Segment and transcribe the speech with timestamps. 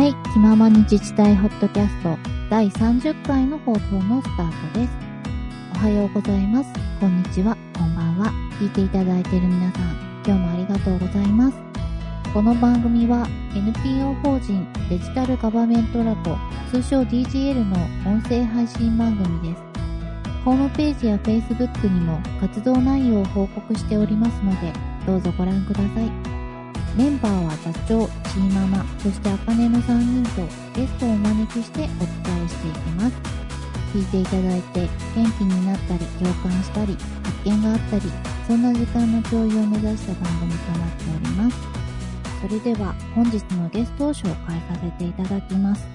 [0.00, 2.16] はい、気ままに自治体ホットキャスト
[2.48, 4.92] 第30回の放送のスタートです。
[5.74, 6.72] おはようございます。
[6.98, 7.54] こんにちは。
[7.76, 8.32] こんばんは。
[8.58, 11.58] 聞いていただいている皆さん、今日もありがとうございます。
[12.32, 16.34] この番組は NPO 法人デジタルガバメントラボ
[16.70, 17.76] 通称 DGL の
[18.10, 19.62] 音声配信番組です。
[20.46, 24.72] ホームページや Facebook にも活動内容を報告しておりますので、
[25.06, 26.39] どうぞご覧ください。
[26.96, 30.42] メンバーは座長、チーママ、そしてあかねの3人と
[30.74, 33.40] ゲストをお招きしてお伝えしていきます。
[33.92, 38.02] 聞いていただいて元気になったり共感したり発見があったり
[38.46, 41.56] そんな時間の共有を目指した番組となっております。
[42.40, 45.86] それでは本日のゲストを紹介させていただきます。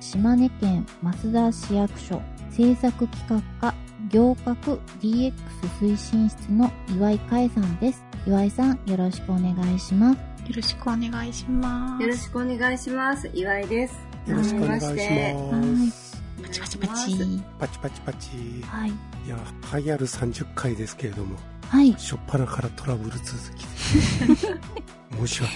[0.00, 3.74] 島根県増田市役所政策企画課
[4.10, 4.56] 行革
[5.00, 5.32] DX
[5.80, 8.07] 推進室の岩井海さんです。
[8.28, 10.18] 岩井さんよろしくお願いします
[10.50, 12.02] よろしくお願いします。
[12.02, 13.30] よろしくお願いします。
[13.32, 13.94] 岩井です。
[14.26, 16.22] よろしくお願いします。
[16.42, 17.42] パチパチパチ。
[17.58, 18.28] パチパチパチ。
[18.66, 18.92] はいい
[19.28, 19.36] や、
[19.78, 21.36] 栄えある30回ですけれども、
[21.68, 24.36] はいしょっぱなからトラブル続きで。
[25.26, 25.54] 申し訳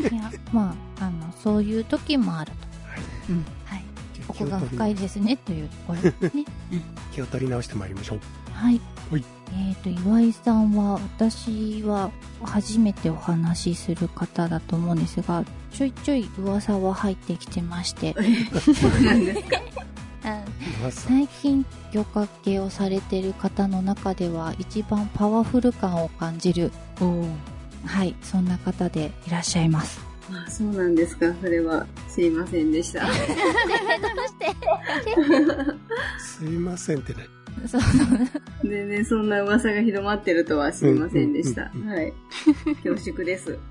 [0.00, 0.16] ない。
[0.16, 2.56] いやまああのそういう時もあると
[3.30, 3.44] うん。
[3.66, 3.84] はい
[4.14, 6.44] じゃあ奥が深いですねというところですね
[7.14, 8.20] 気を取り直してまいりましょう。
[8.52, 8.80] はい
[9.12, 12.10] はいえっ、と岩井さんは私は
[12.42, 18.14] 初めてお話しする方だと思うんですがちょいちょい噂は入ってきてまして
[18.60, 19.60] そうなんですか？
[20.24, 20.42] あ
[20.82, 27.26] まさ最近漁獲系をされてる方の中では一番パワフル感を感じるおお。
[27.84, 30.00] はいそんな方でいらっしゃいます
[30.30, 31.26] あ、そうなんですか？
[31.42, 33.02] それは知りませんでした。
[36.18, 37.26] すいませんってね。
[37.68, 37.80] そう
[38.68, 41.70] 全然そんな噂が広まってるとは知りませんでした。
[41.74, 42.12] うんうんうんはい。
[42.84, 43.58] 恐縮です。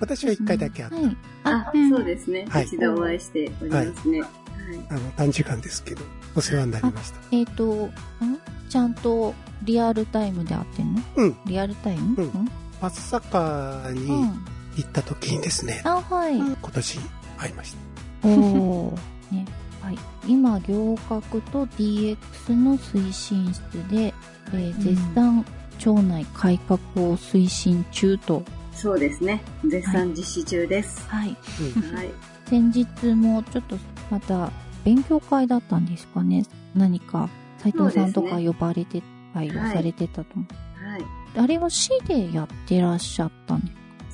[0.00, 0.96] 私は一回だけあった。
[0.96, 2.46] はいあ、うんそうですね。
[2.48, 4.20] はい一度お会いしておりますね。
[4.20, 4.30] はい。
[4.90, 6.02] あの、短時間ですけど、
[6.36, 7.18] お世話になりました。
[7.32, 7.90] えっ、とん？
[8.68, 9.34] ちゃんと
[9.64, 11.02] リアルタイムで会ってんの？
[11.16, 11.36] うん。
[11.46, 12.22] リアルタイム？
[12.22, 12.48] うん
[12.80, 14.44] 松坂にうん
[14.76, 16.98] 行った時にですね、あはい、今年
[17.38, 17.76] 会いまし
[18.22, 18.28] た。
[18.28, 18.98] おお、
[19.30, 19.44] ね、
[19.82, 19.98] はい。
[20.26, 23.60] 今、行革と DX の推進室
[23.90, 24.14] で、
[24.52, 25.44] えー絶賛
[25.78, 28.42] 町内改革を推進中と、
[28.72, 29.42] そうですね。
[29.66, 31.04] 絶賛実施中です。
[31.08, 31.36] はい。
[31.74, 31.94] うん。
[31.96, 32.10] はい。
[32.46, 33.76] 先日もちょっと
[34.10, 34.50] また
[34.84, 36.44] 勉強会だったんですかね。
[36.74, 37.28] 何か、
[37.58, 39.02] 斉藤さんとか呼ばれて
[39.34, 40.88] たりをされてたと思う。
[40.88, 41.04] はい。
[41.36, 43.72] あれは市でやってらっしゃったんです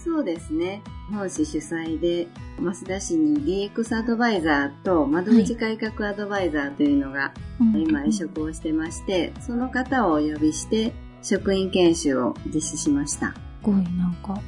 [0.09, 0.83] そうですね。
[1.13, 13.33] 本市主催で、増田市に DX アドバイザーと窓口改革アドバイザーというのが、うん今移植をしてまして、その方をお呼びして、職員研修を実施しました。
[13.33, 14.41] すごいなんか、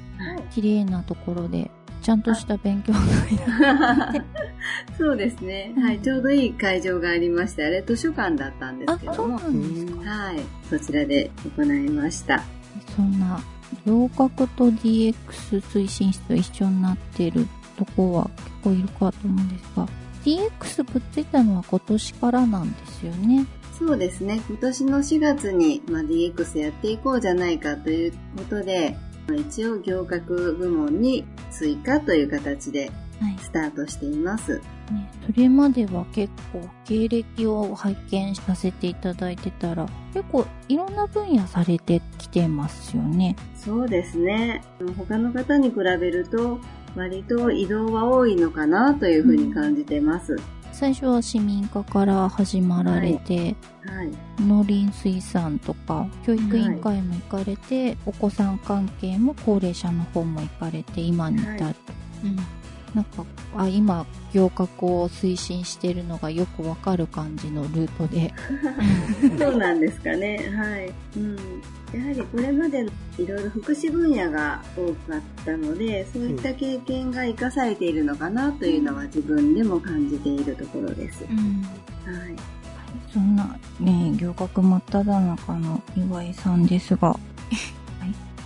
[0.50, 4.24] 綺麗なところで、ちゃんとした勉強会だ。
[4.96, 5.74] そうですね。
[5.76, 6.00] はい。
[6.00, 9.36] ちょうどいい会場がありまして、あれ図書館だったんですあけ、ども。
[9.36, 10.40] はい。
[10.70, 12.42] そちらで行いました。
[12.96, 13.38] そんな、
[13.84, 15.14] 行革と DX
[15.60, 19.88] 推進室と一緒になってるとこは結構いるかと思うんですが、
[20.24, 23.46] DX くっついたのは今年からなんですよね。
[23.78, 24.40] そうですね。
[24.48, 33.36] 今年の4月に、まあ、DX やっていこうじゃないかということで、まあ一応行革部門に追加という形ではい。
[33.38, 34.60] スタートしています。
[34.90, 43.36] ね、それまでは結構経歴を拝見させていただいてたら、結構いろんな分野されてきてますよね。
[43.54, 44.62] そうですね。
[44.96, 46.58] 他の方に比べると、
[46.96, 50.36] 割と移動は多いのかなというふうに感じてます。
[50.72, 54.10] 最初は市民課から始まられて、はい。
[54.46, 61.74] 農林水産とか教育委員会も行かれて、お子さん関係も高齢者の方も行かれて今に至る、はい
[62.24, 62.59] うん。
[62.94, 63.24] なんか
[63.56, 68.32] あ今行革を推進してるのがよくわかる感じのルートで
[69.38, 70.50] そうなんですかね。
[70.54, 70.92] はい。
[71.16, 71.36] うん。
[71.92, 81.24] やはりこれまでのいろいろ福祉分野が多かったので、そういった経験が活かされているのかなというのは自分でも感じているところです。
[81.28, 81.62] うん。
[82.12, 82.36] はい。
[83.12, 87.79] そんなね行革真っ只中の岩井さんですが、はい、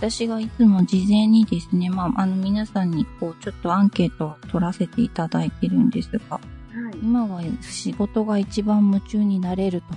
[0.09, 6.41] 私がいつも事前にですね、まあ、あの皆さんにこうちょっとアンケートを取らせていただいてるんですが、はい。
[7.01, 9.87] 今は仕事が一番夢中になれると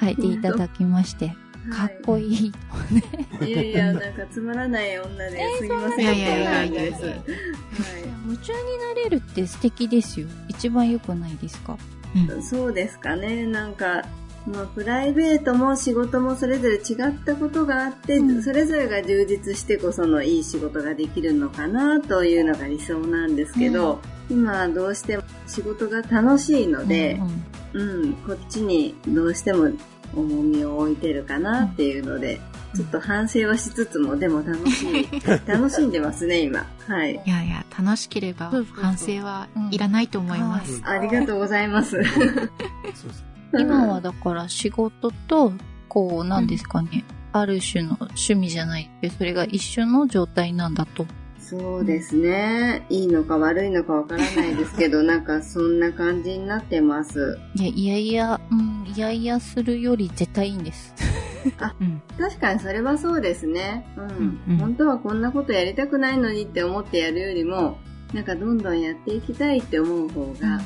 [0.04, 1.28] 書いていただきまして、
[1.70, 2.52] かっこいい
[3.38, 3.48] とい。
[3.50, 7.04] いやいや、なんかつまらない女ですみませんっていう感じです。
[7.04, 7.14] はい。
[8.26, 10.26] 夢中になれるって素敵ですよ。
[10.48, 11.76] 一番良くないですか？
[12.42, 13.46] そうですかね。
[13.46, 14.04] なんか、
[14.46, 24.00] まあ、プライベートも仕事もそれぞれ違ったことがあって、うんそれぞれが充実してこそのいい仕事ができるのかなというのが理想なんですけど、
[24.30, 27.20] 今はどうしても仕事が楽しいので
[27.72, 29.70] う、んうん、こっちにどうしても
[30.14, 32.40] 重みを置いてるかなっていうので、
[32.74, 35.08] ちょっと反省はしつつも、でも楽しい、
[35.46, 36.66] 楽しんでますね、今。
[36.86, 37.14] はい。
[37.14, 40.76] いやいや、楽しければ反省はいらないと思います。
[40.76, 42.00] うんありがとうございます。
[43.52, 45.52] 今はだから仕事と、
[45.88, 51.06] こう、なんですかね、ある種の趣味じゃないけど、それが一緒の状態なんだと。
[51.38, 52.84] そうですね。
[52.88, 57.38] いいのか悪いのかわからないですけど、 なんかそんな感じになってます。
[57.54, 60.92] いや、いやいや、うん、いやいやするより絶対いいんです。
[61.80, 62.02] うん。
[62.18, 63.86] 確かにそれはそうですね。
[63.96, 64.04] うん。
[64.04, 67.78] うんうん本当はこんなことやりたくないのにって思ってやるよりも、
[68.12, 70.62] なんかどんどんやっていきたいって思う方が、モ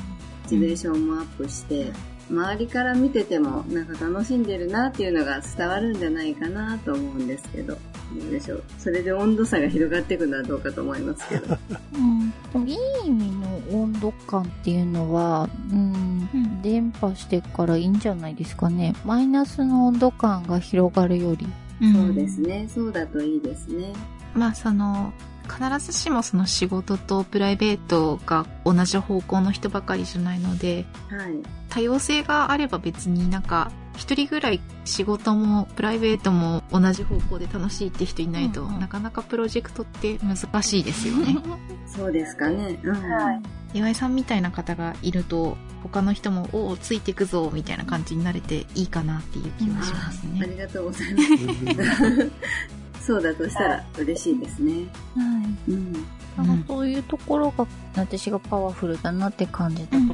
[0.47, 1.91] チベーションもアップして、
[2.31, 7.79] 周りから見ててもなんか楽しんでるなっていうのが伝わるんじゃないかなと思うんですけど、ど
[8.27, 8.63] うでしょう？
[8.79, 11.57] それで温度差が広がっていくのはどうかと思いますけど。
[11.95, 18.95] うん、でもいい意味の温度感っていうのは、うん、うん伝播してからいいんじゃないですかね。
[19.03, 21.47] マイナスの温度感が広がるより。
[21.93, 22.69] そうですね。
[22.73, 23.91] そうだといいですね。
[24.33, 25.11] まあその、
[25.51, 31.33] 必ずしもその仕事とプライベートが同じ方向の人ばかりじゃないので、はい。
[31.69, 41.37] 多様性があれば別になんか、一人ぐらい仕事もプライベートも同じ方向で楽しいって人いないと、うんうんなかなかプロジェクトって難しいですよね。
[41.85, 42.79] そうですかね。
[42.83, 42.95] うん。
[42.95, 43.41] はい
[43.73, 50.41] 岩井さんみたいな方がいると、他の人も、おお、ついてくぞ、みたいな感じになれていいかなっていう気はしますね。
[50.41, 52.31] ありがとうございます。
[53.01, 54.73] そうだとしたら嬉しいですね。
[55.15, 55.21] は
[55.67, 55.71] い。
[55.71, 55.93] うん。
[56.37, 60.13] なんかそういうところが、私がパワフルだなって感じたと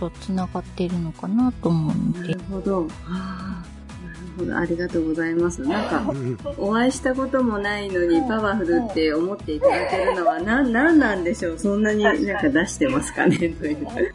[0.00, 2.40] ろと繋がっているのかなと思うんでなる。
[2.50, 2.82] ほど。
[2.82, 3.64] はあ、
[4.04, 4.56] なるほど。
[4.56, 5.60] ありがとうございます。
[5.62, 11.58] なんか、うんお会いしたこともないのにパワフルって思っていただけるのは何、なんなんでしょう？
[11.58, 13.36] そんなになんか出してますかね？
[13.36, 13.84] という。
[13.84, 14.12] はい。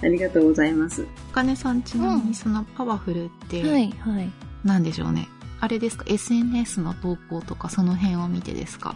[0.00, 1.06] ありがとうございます。
[1.30, 4.30] お金さんちなみうんにそのパワフルって、はい、はい。
[4.62, 5.26] なんでしょうね？
[5.60, 8.94] あれですか ?SNS の投稿とかその辺を見てですか？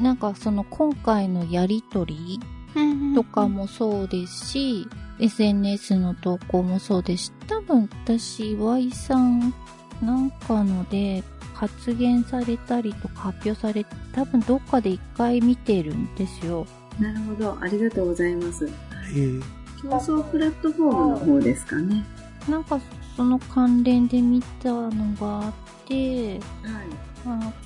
[0.00, 2.40] なんかその今回のやりとり
[3.14, 4.86] とかもそうですし、
[5.18, 9.52] SNS の投稿もそうですし、多分私、Y さん
[10.02, 11.24] なんかので
[11.54, 16.66] 発言されたりとか発表されて、多分どっかで一回見てるんですよ。
[17.00, 17.56] なるほど。
[17.60, 18.66] ありがとうございます。
[18.66, 19.40] へえ
[19.82, 22.04] 競争プラットフォームの方ですかね。
[22.48, 22.80] なんか
[23.16, 24.90] その関連で見たの
[25.20, 25.52] があっ
[25.88, 27.28] て、はい。
[27.28, 27.56] なんか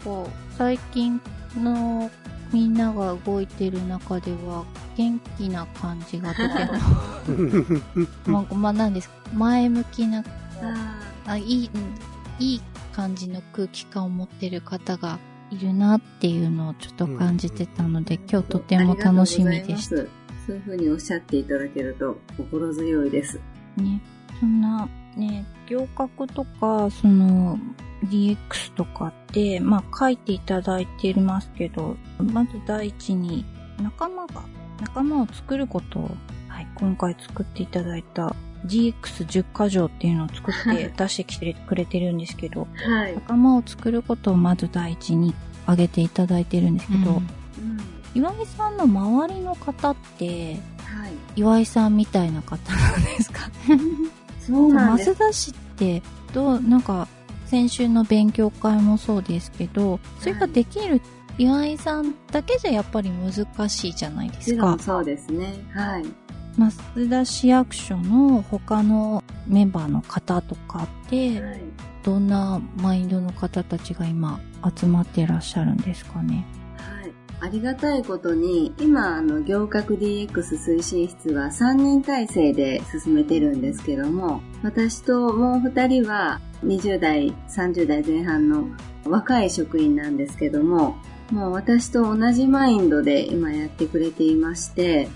[0.57, 1.21] 最近
[1.57, 2.11] の
[2.53, 4.65] みんなが動いてる中では
[4.97, 10.21] 元気な感じがとても まあ、まあ、なんですか前向きな
[10.63, 12.61] ああいいうんいい
[12.93, 15.19] 感じの空気感を持ってる方が
[15.51, 19.97] いるなっていうのをちょっと感じてたので、今日とても楽しみでした
[20.47, 23.39] そういうふうにおっしゃっていただけると心強いです。
[23.77, 24.01] ね。
[24.41, 27.59] そんな、ね、行革とか、その、
[28.06, 33.44] DX とかって、まあ書いていただいてますけど、まず第一に
[33.81, 34.43] 仲間が、
[34.81, 36.11] 仲間を作ることを、
[36.49, 38.35] はい、今回作っていただいた
[38.67, 43.15] GX10 箇条っていうのを作って出してきてくれてるんですけど、はい。
[43.15, 45.34] 仲間を作ることをまず第一に
[45.65, 47.29] 挙げていただいてるんですけど、うんうん
[48.15, 51.13] 岩井さんの周りの方って、はい。
[51.37, 53.48] 岩井さんみたいな方なんですか？
[54.46, 55.15] そうなんです。
[55.15, 57.08] 増田市って、どう、なんか、
[57.46, 61.01] 先週の勉強会もそうですけど、それができる、
[61.39, 64.77] 岩井さんだけじゃやっぱり難しいじゃないでもすか。
[64.79, 65.55] そうですね。
[65.72, 66.05] はい。
[66.58, 71.61] 増田市役所の他のメンバーの方とかって、はい。
[72.03, 74.41] どんなマインドの方たちが今
[74.77, 76.44] 集まっていらっしゃるんですかね？
[77.43, 77.49] はい。
[77.49, 88.69] ありがたいことに、今、あの、行革 DX 推進室は3人体制で進めてるんですけども、私ともう2人は20代、30代前半の
[89.05, 90.96] 若い職員なんですけども、
[91.31, 95.08] もう私と同じマインドで今やってくれていまして、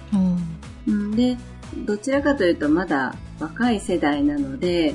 [0.88, 1.37] うんで、
[1.85, 4.95] どちらかというとまだ若い世代なので、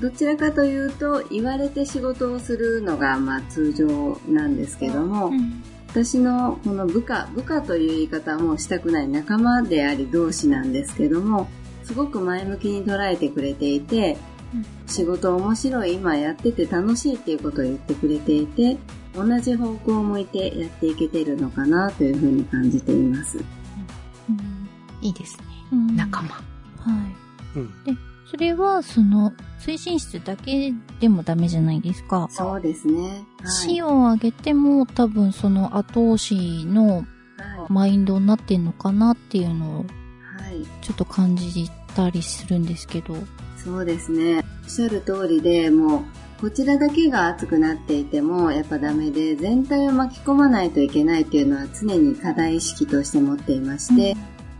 [0.00, 5.30] どちらかというと言われて仕事をするのがまあ通常なんですけども、
[5.92, 11.50] 私のこの部下、部下という言い方はもうしたくない仲間であり同志なんですけども、
[11.84, 14.16] すごく前向きに捉えてくれていて、
[14.86, 18.78] 仕事面白い、今やってて楽しいっていうことを言ってくれていて、
[19.14, 23.38] 同じ方向を向いてやっていけてるのかなというふうに感じています。
[25.02, 25.44] いいですね。
[25.72, 26.30] うん仲間。
[26.30, 26.42] は
[27.54, 27.58] い。
[27.58, 32.28] うんそれは、その、推進室だけでもダメじゃないですか。
[32.30, 33.26] そうですね。
[33.42, 33.52] はい。
[33.52, 37.04] 死を上げても多分その後押しのはい。
[37.68, 39.84] マインドになってんのかなっていうのをは
[40.50, 40.64] い。
[40.80, 43.14] ちょっと感じたりするんですけど。
[43.62, 44.42] そうですね。
[44.64, 46.02] おっしゃる通りで、もう、
[46.40, 54.16] こちらだけが熱くなっていても、やっぱダメで、全体を巻き込まないといけないっていうのは常に課題意識として持っていまして、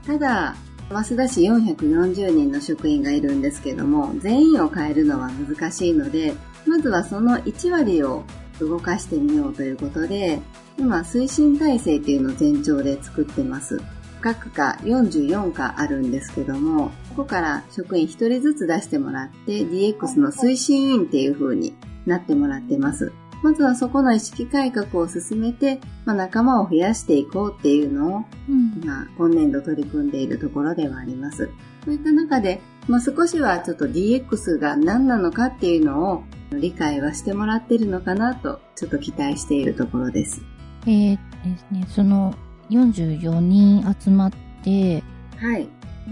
[0.06, 0.56] ただ、
[0.92, 6.34] 増田市440人の職員がいるんですけども、全員を変えるのは難しいので、
[6.66, 8.24] まずはその1割を
[8.60, 10.40] 動かしてみようということで、
[10.78, 13.80] 今、推進体制っていうのを全長で作ってます。
[14.20, 21.74] 各課44課あるんですけども、ここから職員1人ずつ出してもらって DX の推進員っていう風に
[22.06, 23.12] なってもらってます。
[23.42, 28.80] まずはそこの意識改革を進めて、まあ、仲間を増やしていこうっていうのをうん。
[28.82, 31.50] 今、今年度取り組んでいるところではあります。
[31.84, 40.42] そういった中で、まあ、少しはちょっと DX が何なのかっていうのを理解はしてもらってるのかなと、ちょっと期待しているところです。
[40.86, 42.34] えー、ですね、その
[42.70, 44.32] 44人集まっ
[44.62, 45.02] て、
[45.36, 45.68] はい。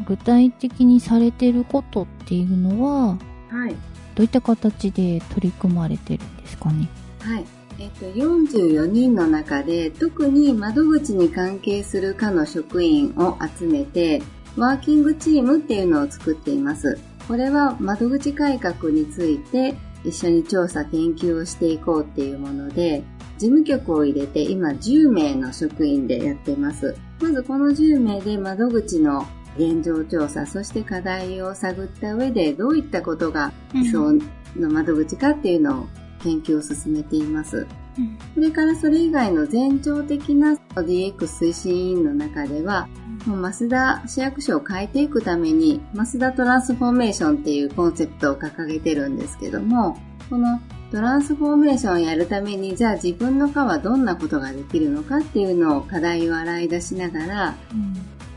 [0.07, 3.19] 具体的にされてることっていうのは、
[3.51, 3.75] はい。
[4.15, 6.89] どういった形で取り組まれてるんですかね？
[7.21, 7.45] はい。
[7.79, 14.23] えっと、44人の中で特に窓口に関係する課の職員を集めて、
[14.57, 16.99] ワーキングチームっていうのを作っています。
[17.27, 19.75] これは窓口改革について
[20.05, 23.03] 一緒に調査研究をしていこうっていうもので、
[23.39, 26.95] 事務局を入れて今10名の職員でやっています。
[27.23, 34.13] まずこの10名で窓口の現状調査、そして課題を探った上でどういったことが理想
[34.57, 35.87] の窓口かっていうのを
[36.23, 37.67] 研究を進めています。
[37.99, 42.89] うんそれからそれ以外の全長的な DX 推進委員の中では、
[43.27, 49.99] もう増田市役所を変えていくために、増田トランスフォーメーションっていうコンセプトを掲げてるんですけども、
[50.31, 50.61] この
[50.91, 57.55] トランスフォーメーションをやるために、じゃあ自分の課はどんなことができるのかっていうのを課題を洗い出しながら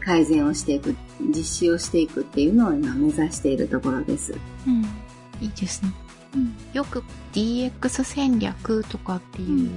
[0.03, 4.33] 改善をしていく、実施をしていくっていうのを今目指しているところです。
[4.67, 4.83] うん
[5.41, 6.02] いいですね。
[6.73, 9.69] よく DX 戦略とかっていう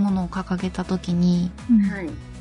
[0.00, 1.50] ものを掲げたときに。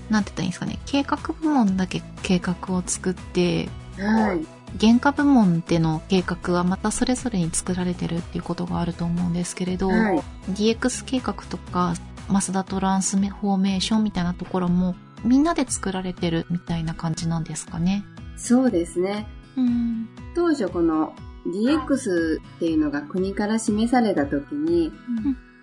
[0.09, 4.45] なんて言ったらいいんですかね、計画部門だけ計画を作って、はい。
[4.79, 10.23] 原価部門での計画はまたそれぞれに作られてるっていうことがあると思うんですけれど、はい。
[10.51, 11.93] DX 計画とか、
[12.29, 18.03] マスダトランスフォーメーションみたいなところも、みんなで作られてるみたいな感じなんですかね。
[18.35, 19.27] そうですね。
[19.55, 20.07] うん。
[20.35, 21.13] 当初この
[21.53, 24.91] DX っていうのが国から示された時に、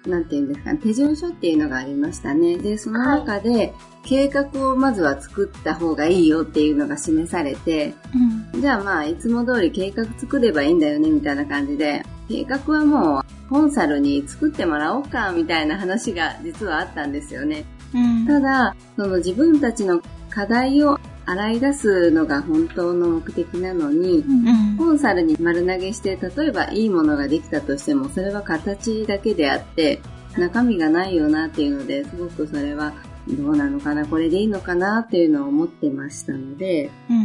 [0.06, 2.58] なんていうんですかね、手順書っていうのがありましたね。
[2.58, 3.72] で、その中で、
[4.04, 7.94] 計画をまずは作った方がいいよっていうのが示されて、
[8.52, 8.60] うん。
[8.60, 17.64] じゃあまあ、いつも通り計画作ればいいんだよね、みたいな感じで、計画はもう、コンサルに作ってもらおうか、みたいな話が実はあったんですよね。
[17.94, 18.26] うん。
[18.26, 24.76] ただ、その自分たちの課題を洗い出すのが本当の目的なのに、うん。
[24.76, 30.00] コンサルに丸投げして、例えばいいものができたとしても、それは形だけであって、
[30.36, 32.92] 中身がないよなっていうので、すごくそれは
[33.28, 37.16] どうなのかな、これでいいのかなっていうのを思ってましたので、うん。
[37.16, 37.20] う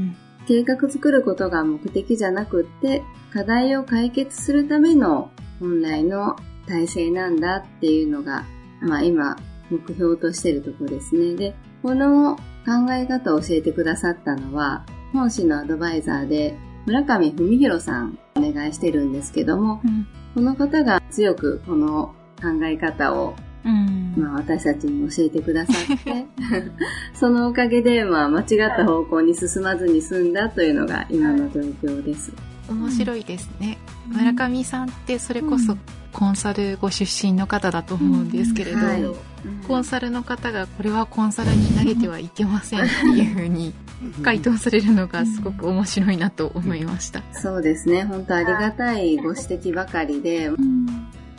[0.00, 0.16] ん。
[0.46, 5.30] 計画作ることが目的じゃなくって、課題を解決するための
[5.60, 8.44] 本来の体制なんだっていうのが、
[8.80, 9.36] まあ今、
[9.70, 11.34] 目標としてるところですね。
[11.34, 16.56] で、この考え方を教えてくださったのは、本市のアドバイザーで、
[16.86, 20.06] 村上文弘さんお願いしてるんですけども、うん。
[20.34, 24.14] この方が強くこの考え方を、うん。
[24.16, 26.26] まあ、私たちに教えてくださって、
[27.14, 32.32] そのおかげで、まあ、間違った方向に進まずに済んだというのが今の状況です。
[32.68, 33.78] 面白いですね。
[34.08, 35.76] 村上さんってそれこそ
[36.12, 39.33] コンサルご出身の方だと思うんですけれど、はい
[39.66, 43.72] コンサルの方がこれはコンサルに投げてはいけませんっていうふうに
[44.22, 47.22] 回答されるのがすごく面白いなと思いました。
[47.32, 48.04] そうですね。
[48.04, 50.50] 本当ありがたいご指摘ばかりで、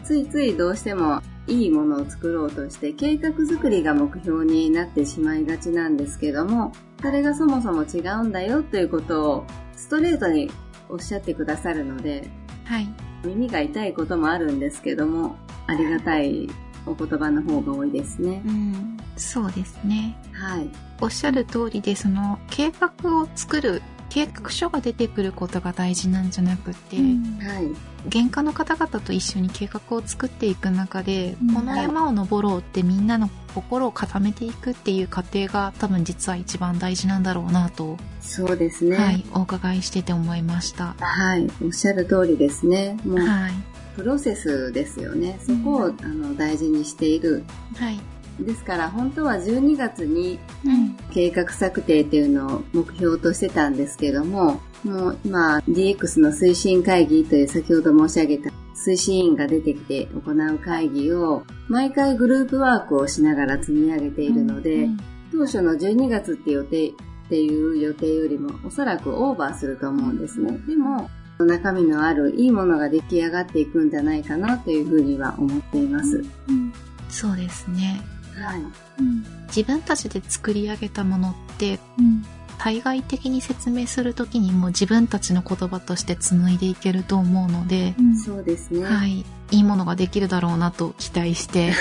[0.03, 9.45] ついついどうしてもいいものを作ろうとして計画作りが目標になってしまいがちなんですけども、それがそもそも違うんだよということを
[9.75, 10.49] ストレートに
[10.89, 12.27] おっしゃってくださるので、
[12.65, 12.87] はい。
[13.23, 15.35] 耳が痛いこともあるんですけども、
[15.67, 16.47] ありがたい
[16.85, 18.51] お言葉の方が多いですねう。
[18.51, 20.15] ん、そうですね。
[20.33, 20.69] はい。
[21.01, 27.69] おっしゃる通りで、その計画を作る計画書が出てくることが大事なんじゃなくて、うんはい。
[28.11, 38.97] 原価の方々と一緒に計画を作っていく中で、うんこの山を登ろうってみんなの心を固めていくっていう過程が多分実は一番大事なんだろうなと、そうですね。
[38.97, 40.95] はい、お伺いしてて思いました。
[40.99, 41.49] はい。
[41.63, 42.97] おっしゃる通りですね。
[43.05, 43.74] もう、はい。
[43.95, 45.39] プロセスですよね。
[45.41, 47.43] そこを、あの大事にしている。
[47.77, 47.99] はい。
[48.39, 50.97] ですから、本当は12月にうん。
[51.11, 64.99] 計画策定っていうのを目標としてたんですけども、もう今 DX の推進会議という先ほど申し上げた推進委員が出てきて行う会議を毎回グループワークをしながら積み上げているので、うん
[65.31, 66.93] 当初の12月って予定っ
[67.29, 70.57] ていう予定よりもおそらくオーバーすると思うんですね。
[70.67, 71.09] でも
[71.43, 76.23] 中身のあるいいものが出来上がっていくんじゃないかなというふうには思っています。
[76.47, 76.73] うん
[77.09, 78.01] そうですね。
[78.35, 78.59] はい。
[78.99, 82.25] うん自分たちで作り上げたものって、うん
[82.57, 88.85] 対外的に説明するときにも自分たちの言葉として紡いでいけると思うので、うんそうですね。
[88.85, 89.25] はい。
[89.51, 91.73] いいものができるだろうなと期待して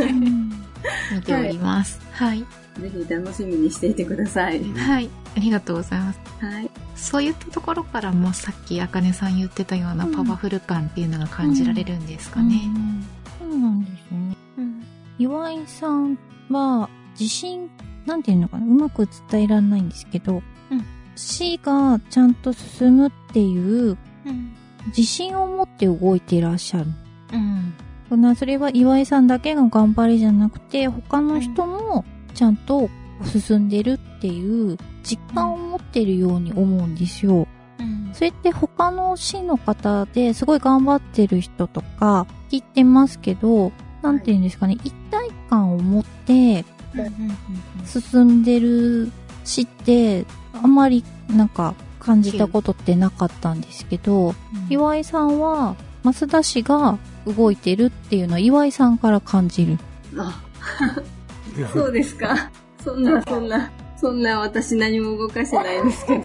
[0.00, 0.50] うん
[1.14, 2.00] 見ております。
[2.12, 2.44] はい。
[2.80, 4.62] ぜひ楽しみにしていてください。
[4.64, 5.10] はい。
[5.36, 6.20] ありがとうございます。
[6.40, 6.70] はい。
[6.96, 12.60] そういったところからもさっきあかねさん言ってたようなパワフル感っていうのが感じられるんですかね。
[12.64, 13.06] うん
[13.38, 14.36] そうなんですね。
[14.58, 14.84] うん。
[15.18, 16.18] 岩井さん
[16.50, 16.88] は、
[17.18, 17.70] 自信、
[18.06, 24.52] なんていうのかな、うまく伝えられないんですけど、うん死がちゃんと進むっていううん。
[24.86, 26.86] 自信を持って動いていらっしゃる。
[27.32, 27.74] うん。
[28.08, 32.90] そんなそれは岩井さんだけの頑張りじゃなくて、他の人もちゃんと
[33.24, 37.46] 進んでるっていう実感を持ってるように思うんですよ。
[37.78, 38.10] うん。
[38.12, 43.72] それって他の市の方ですごい頑張ってる人とか聞いてますけど、
[44.02, 46.64] なんていうんですかね、一体感を持って
[47.86, 49.10] 進んでる
[49.44, 54.34] 市ってあんまりなんか感じたことってなかったんですけど、
[54.68, 59.78] 岩井さんは増田氏が動いてるっていうのは岩井さんから感じる。
[61.64, 62.50] あ、そうですか。
[62.82, 66.24] そんな、そんな、そんな私何も動かしてないですけど。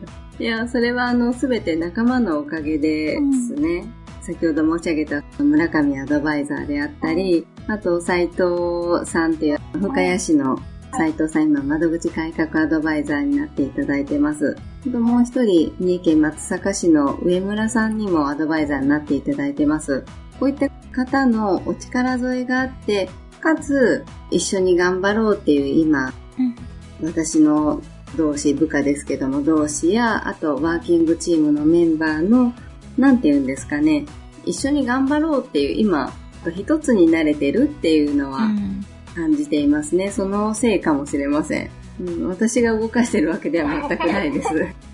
[0.40, 3.84] いやそれはあの、すべて仲間のおかげですね。
[4.22, 10.58] 先ほど申し上げた村上アドバイザーであったり、あと斉藤さんっていう深谷市の
[10.96, 14.56] 斉藤さん今窓口改革アドバイザーになっていただいてます。
[14.86, 20.04] あともう一人、三重県松阪市の上村さんにもアドバイザーになっていただいてます。
[20.38, 23.08] こういった方のお力添えがあって、
[23.40, 26.54] かつ一緒に頑張ろうっていう今、うん
[27.02, 27.80] 私の
[28.16, 32.52] 同志、部下ですけども同志や、あとワーキングチームのメンバーの、
[32.98, 34.04] なんて言うんですかね、
[34.44, 36.12] 一緒に頑張ろうっていう今、
[36.54, 40.10] 一つになれてるっていうのはうん感じていますね。
[40.10, 41.70] そのせいかもしれません。
[42.00, 44.48] うん、私が動かしてるわけでは全くないです。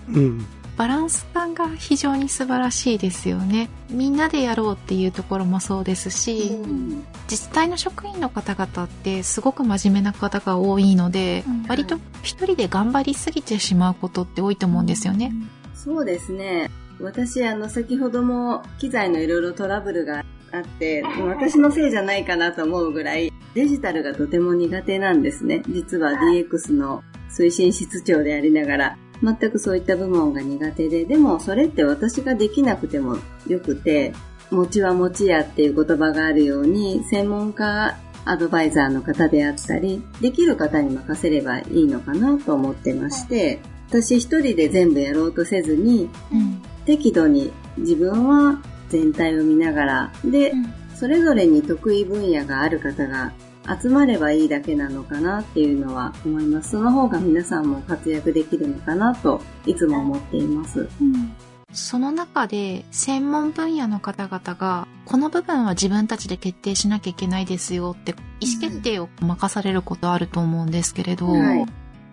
[0.09, 0.45] うん。
[0.77, 3.69] バランス感が非常に素晴らしいですよね。
[3.89, 15.33] みんなでやろうっていうところもそうですし、うん自治体の職員の方々ってすごく真面目な方が多いので、うん割と一人で頑張りすぎてしまうことって多いと思うんですよね。
[15.73, 16.69] そうですね。
[16.99, 25.63] 私、あの、先ほども機材のいろいろトラブルがあって、私のせいじゃないかなと思うぐらい、デジタルがとても苦手なんですね。
[25.67, 34.13] 実は DX の推進室長でありながら、全くそういった部門が苦手で、でもそれって私ができなくてもよくて、
[34.51, 46.61] 餅は餅やっていう言葉があるように、専門家アドバイザーの方であったり、できる方に任せればいいのかなと思ってまして、私一人で全部やろうとせずに、うん。
[46.85, 50.53] 適度に自分は全体を見ながら、で、
[50.95, 53.33] それぞれに得意分野がある方が
[53.81, 56.71] 集まればいいだけなのかなっていうのは思います。
[56.71, 60.87] その方が皆さんも活躍できるのかなといつも思っています。
[61.01, 61.33] うん
[61.73, 71.65] その中で専門分野の方々がこの部分は自分たちで決定しなきゃいけないですよって意思決定を任されることあると思うんですけれど、はい。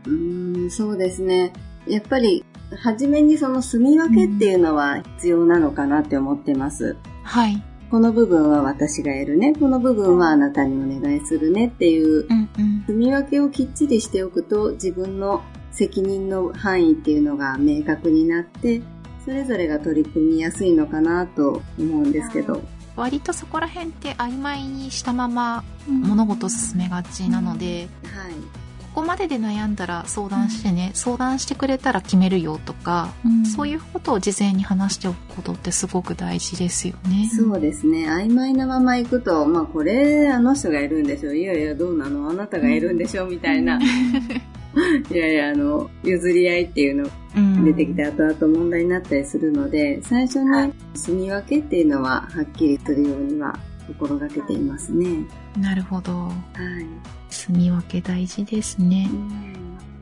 [0.07, 1.53] うーん、そうですね。
[1.87, 2.45] やっぱり、
[2.83, 6.97] 初めにその住み分けっていうのは必要なのかなって思ってます。
[7.23, 7.63] はい。
[7.95, 9.55] この部分は私がやるね。
[9.55, 12.85] この部分はあなたにお願いするねっていううんうん。
[12.89, 18.83] 住み分けをきっちりしておくと自分の責任の範囲っていうのが明確になって
[19.25, 22.65] それぞれが取り組みやすいのかなと思うんですけど。
[22.97, 28.64] 割とそこら辺って曖昧にしたままうん物事を進めがちなので、はい。
[28.95, 37.29] ここまでで悩んだら相談してね、相談してくれたら決めるよとか、うんそういうことを事前に話しておくことってすごく大事ですよね。
[37.37, 38.09] そうですね。
[38.09, 41.37] 曖昧なまま行くと、まあこれあの人がいるんでしょう。
[41.37, 42.31] いやいやどうなの？
[42.31, 43.81] あなたがいるんでしょうみたいな。
[45.11, 47.57] いやいやあの、譲り合いっていうのうん。
[47.59, 55.27] うん出てきて後々問題になったりするので、最初に住み分けっていうのははっきりするようには心がけていますね。
[55.59, 56.13] なるほど。
[56.13, 57.24] はい。
[57.35, 59.11] 住み分け大事ですね。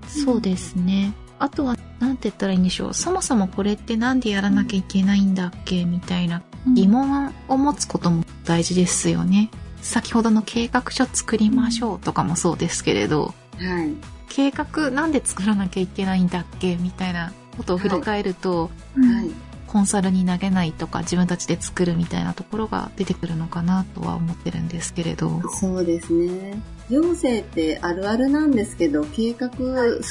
[0.06, 1.14] そうですね。
[1.38, 2.94] あとは、なんて言ったらいいんでしょう。
[2.94, 5.84] そもそもこれってなんでやらなきゃいけないんだっけ？
[5.84, 9.50] みたいな疑問を持つことも大事ですよね。
[9.80, 13.94] 先ほどの計画書作りましょうとかもそうですけれど、はい。
[14.28, 16.76] 計画なんで作らなきゃいけないんだっけ？
[16.76, 19.30] みたいなことを振り返ると、はい。
[19.72, 25.40] コンサルに投げないとか自分たちで作るみたいなところが出てくるのかなとは思ってるんですけれど。
[25.48, 26.60] そうですね。
[26.90, 29.56] 行政ってあるあるなんですけど、計画好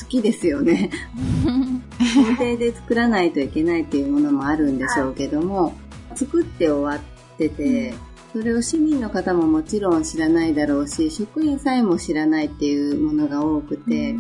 [0.09, 0.89] きですよね。
[2.15, 5.75] 工程で作らないといけないっていうものもあるんでしょうけども、
[6.15, 7.93] 作って終わってて、
[8.33, 14.15] それを市民の方ももちろん知らないだろうし、職員さえも知らないっていうものが多くて、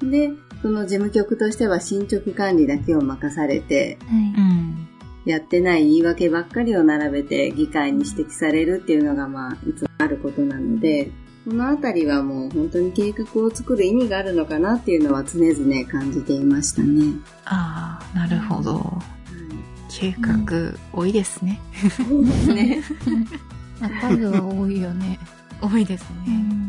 [0.00, 0.30] で、
[0.62, 4.88] その事務局としては進捗管理だけを任されて、うん。
[5.26, 11.10] やってない言い訳ばっかりを並べて議会に指摘されるっていうのがまあいつもあることなので、
[11.44, 17.14] このあたりはもう本当に計画を作る意味があるのかなっていうのは常々感じていましたね。
[17.44, 18.98] ああ、なるほど。
[19.90, 21.60] 計画、多いですね。
[21.96, 22.82] そうですね。
[23.80, 25.18] まあ数は多いよね。
[25.60, 26.16] 多いですね。
[26.28, 26.60] うん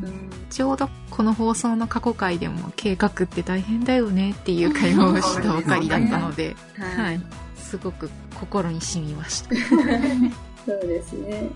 [0.52, 7.04] ちょうどこの放送の過去回でも計画って大変だよねっていう会話をしたばかりだったので、は。
[7.04, 7.20] はいい。
[7.56, 9.56] すごく心に染みました。
[10.68, 11.50] そうですね。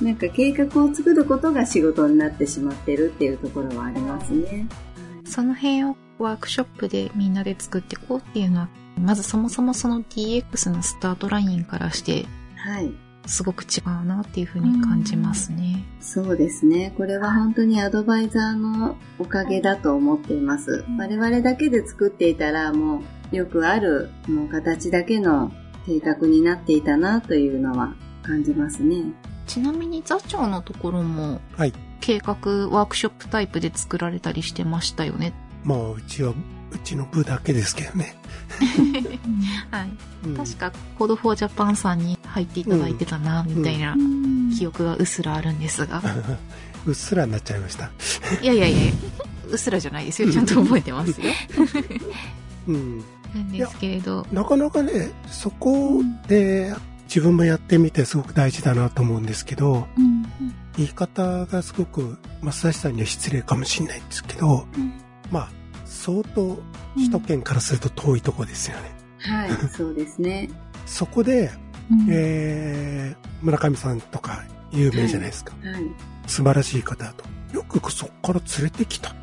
[0.00, 0.06] うん。
[0.06, 4.66] なんか計画を作ることが仕事になってしまってるっていうところはありますね。
[5.24, 12.92] その辺をワークショップでみんなで作っていこうっていうのは、まずそもそもその DX のスタートラインからして、はい。
[13.30, 15.84] すごく違うなっていうふうに感じますね。
[16.00, 16.92] そうですね。
[16.96, 20.84] これは本当にアドバイザーのおかげだと思っています。
[20.98, 25.52] 我々だけで作っていたらもうよくあるもう形だけの
[25.86, 29.04] 計画になっていたなというのは感じますね。
[29.46, 31.72] ちなみに座長のところもはい。
[32.00, 32.32] 計画
[32.68, 35.34] ワークショップタイプで作られたりしてましたよね。
[35.62, 36.34] まあ、うちは、
[36.72, 38.16] うちの部だけですけどね。
[39.70, 39.90] はい。
[40.26, 43.96] うん確か、コードフォージャパンさんに入っていただいてたな、みたいな
[44.56, 46.02] 記憶がうっすらあるんですが。
[46.86, 47.90] うっすらになっちゃいました。
[48.42, 48.92] いやいやいや、
[49.50, 50.30] うっすらじゃないですよ。
[50.30, 51.26] ちゃんと覚えてますよ。
[52.68, 52.98] うん。
[53.34, 54.26] なんですけれど。
[54.32, 59.88] なかなかね、そこで自分もやってみてすごく大事だなと思うんですけど、
[60.76, 64.66] 言い方がすごく増田さんには失礼かもしれないんですけど、
[65.30, 65.48] まあ、
[66.00, 66.58] 相当
[66.96, 68.94] 首都圏からすると遠いとこですよね。
[69.18, 70.48] はい、そうですね。
[70.86, 71.50] そこで、
[72.10, 75.52] えー、村上さんとか有名じゃないですか。
[75.62, 75.84] はい。
[76.26, 77.24] 素晴らしい方だと。
[77.54, 79.14] よくそこから連れてきた。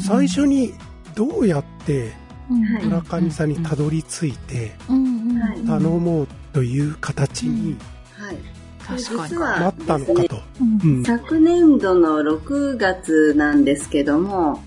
[0.00, 0.74] 最初に
[1.14, 2.12] どうやって
[2.48, 7.76] はい村上さんにたどり着いてはい頼もうという形に
[8.96, 10.42] 実はなったのかと。
[10.84, 11.04] うん。
[11.04, 14.62] 昨年度の6月なんですけども、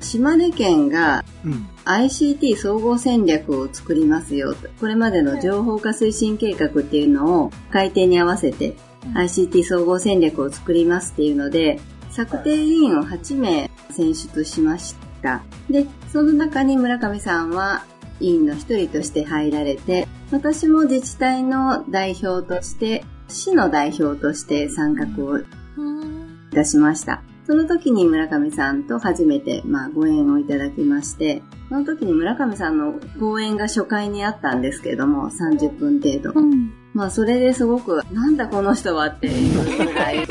[0.00, 1.68] 島根県がうん。
[1.88, 4.68] ICT 総合戦略を作りますよと。
[4.78, 8.76] これまでの情報化推進計画っていうのを改定に合わせて
[9.14, 15.42] ICT 総合戦略を作りますっていうので、策定委員を8名選出しました。
[15.70, 17.84] で、その中に村上さんは
[18.20, 25.44] 委員の一人として入られて、私も自治体の代表として、市の代表として参画をい
[26.52, 27.22] たしました。
[27.46, 36.34] その時に村上さんと初めて、まあ、ご縁をいただきまして、その時に村上さんの講演が初回にあったんですけれども、30分程度。
[36.92, 40.24] まあ、それですごく、なんだこの人はっていうぐらい、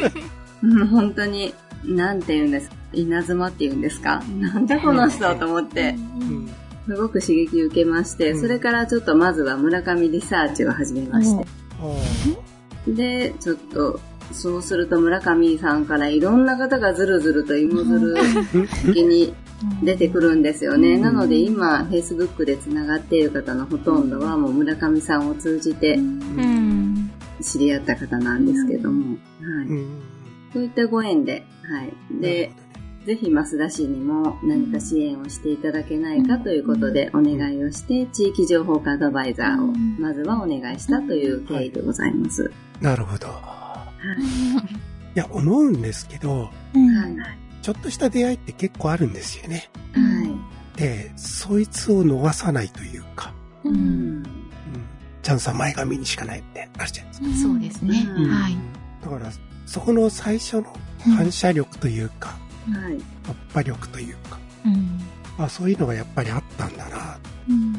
[0.62, 1.56] う ん本当に、
[1.86, 6.50] なんて言うんですか、稲妻って言うんですかなんだこの人と思って、うん。
[6.86, 11.46] すごく刺激受けまして、うんそれからちょっとまずは村上リサーチを始めまして、
[11.82, 11.84] あ
[12.96, 14.00] で、ちょっと、
[14.32, 18.16] そうすると村上さんからいろんな方がずるずると芋づる
[18.86, 19.34] 的に
[19.84, 20.98] 出てくるんですよね。
[20.98, 27.12] なので今、Facebook でつながっている方のほとんどはもう村上さんを通じてうん。
[27.42, 29.18] 知り合った方なんですけども、はい。
[30.54, 32.22] そういったご縁で、はい。
[32.22, 32.52] で、
[33.08, 39.68] ぜひ増田市にも何か支援をしていただけないかということでお願いをして、地域情報化アドバイザーを
[39.98, 42.52] まずはお願いしたという経緯でございます。
[42.82, 43.28] なるほど。
[43.28, 43.88] は
[45.16, 46.80] いや、思うんですけど、い。
[46.80, 47.16] はい。
[47.62, 49.70] ちょっとした出会いって結構あるんですよね。
[49.94, 50.78] はい。
[50.78, 53.74] で、そいつを逃さないというか、うん。
[53.74, 54.24] うん、
[55.24, 57.48] チャンスは前髪にしかないってあるじゃないですか。
[57.48, 58.06] そうですね。
[58.18, 58.58] うんはい。
[59.02, 59.32] だから、
[59.66, 60.76] そこの最初の
[61.16, 62.38] 反射力というか、
[62.72, 62.94] はい。
[62.94, 63.02] 突
[63.54, 65.08] 破力というか、うん。
[65.38, 67.74] あそういうのがやっぱりあったんだな、うん、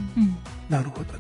[0.69, 1.19] なるほど、ね、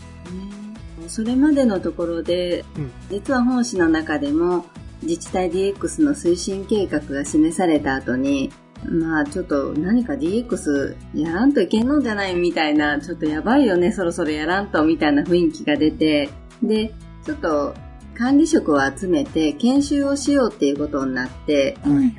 [1.09, 4.65] それまでのところで、うん、実は本誌の中でも
[5.03, 8.53] 自治体 DX の推進計画が示された後に
[8.85, 16.31] まあちょっと何か DX やらんといけんのじゃないみたいな、ちょっとやばいよね、そろそろやらんとみたいな雰囲気が出て、
[16.63, 17.75] で、ちょっと
[18.17, 22.13] 管理職を集めて研修をしようっていうことになって、はいはい、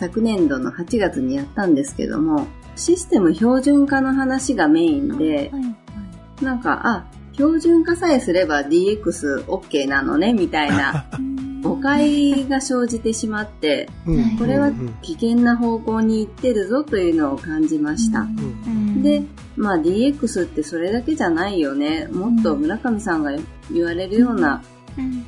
[0.00, 5.58] 昨年度の8月にやったんですけども、システム標準化の話がメインで、はいは
[6.40, 11.04] い、なんか、あ、標準化さえすれば DXOK なのね、みたいな
[11.62, 13.90] 誤解が生じてしまって、
[14.38, 18.26] これは危険な方向に行ってるぞというのを感じました。
[19.02, 19.22] で、
[19.56, 22.08] まあ DX ってそれだけじゃないよね。
[22.10, 23.32] もっと村上さんが
[23.70, 24.62] 言われるような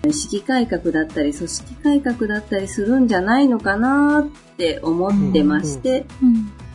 [0.06, 6.06] 意識改革だったり組織改革だったりするんじゃないのかなって思ってまして、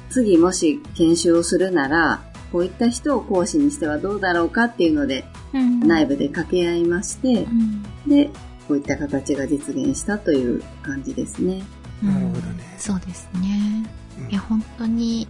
[0.09, 7.47] 次もし研修をするなら、こういった人を講師にしてはどうだろうかっていうので、内部で掛け合いまして、
[8.07, 8.29] で、
[8.67, 11.63] こういった形が実現したという感じですね。
[12.01, 12.75] なるほどね。
[12.77, 13.85] そうですね。
[14.29, 15.27] いや、本当に、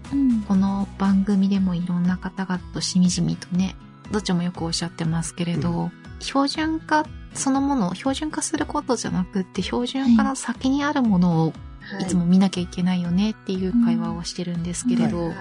[0.47, 3.75] この番組でもいろんな方々としみじみとね、
[4.11, 11.53] どっちもよくおっしゃってますけれど、うん、標準化そのものを標準化することじゃなくって、標準化の先にあるものを
[12.01, 12.05] い。
[12.05, 15.31] つも見なきゃいけないよねっていう会話をしてるんですけれど、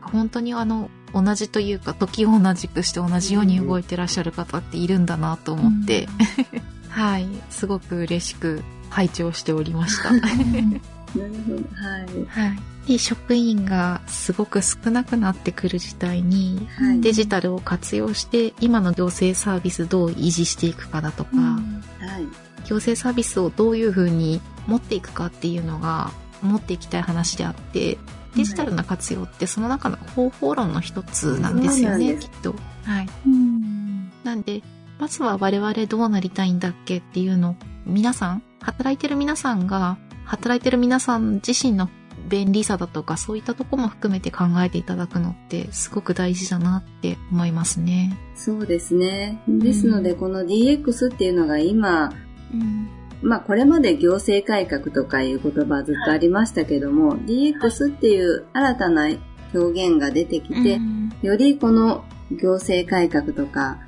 [0.00, 6.08] 本当にあの、同じというか、時を同じくして同じように動いてらっしゃる方っているんだなと思って、
[6.52, 6.60] うん。
[6.90, 10.10] はい、すごく嬉しく拝聴しておりました。
[11.14, 12.48] なるほど、はい。
[12.48, 12.58] はい。
[12.86, 22.26] で、職員がすごく少なくなってくる時代に、はい、デジタルを活用して今の行政サービスどう維持していくかだとか、うん、はい、
[22.66, 26.10] 行政サービスをどういうふうに持っていくかっていうのが
[26.42, 27.98] 持っていきたい話であって、
[28.36, 32.54] デジタルな活用ってその中の方法論の一つなんですよね、きっと。
[32.84, 33.08] はい。
[33.26, 34.62] うん、なんで、
[34.98, 39.96] まずは我々どうなりたいんだっけっていうのを皆さん、働いてる皆さんが、
[40.30, 41.88] 働いてる皆さん自身の
[42.28, 48.16] 便利さだとかそういったとこも含めて考えていただくのってすごく大事だなって思いますね。
[48.36, 49.42] そうですね。
[49.48, 52.12] ですので、この DX っていうのが今、
[52.54, 52.88] うん、
[53.22, 59.08] まあこれまで行政改革とかいう言葉ずっとありましたけども、DX っていう新たな
[59.52, 63.80] 表現が出てきて、うん、よりこの行政改革とか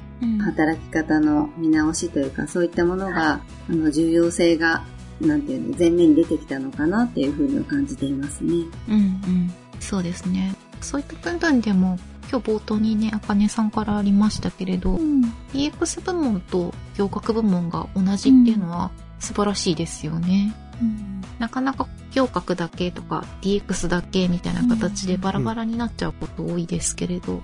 [0.45, 4.85] 働き方の見直しというか、そういったものが、あの、重要性が、
[5.21, 8.53] なんていうの、前面に出てきたのかなっていうふうに感じていますね。
[8.89, 9.53] うんうん。
[9.81, 10.55] そうですね。
[10.81, 11.99] そういった部分でも、
[12.31, 15.23] 今日冒頭にね、あかねさんからありましたけれど、うん、
[15.53, 20.55] DX 部門と行革部門が同じっていうのは素晴らしいですよね。
[20.81, 27.43] うん、なかなか行革だけとか DX だけみたいな形でバラバラになっちゃうこと多いですけれど、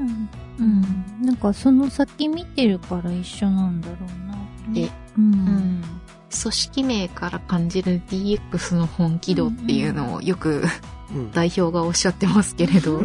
[0.00, 1.26] うん、うん。
[1.26, 4.90] なんかその先見てるから一緒なんだろうなって。
[5.18, 5.82] うん。
[6.34, 10.64] うん、組織名から感じる DX の本気度っていうのをよく、
[11.32, 13.00] 代表がおっしゃってますけれど、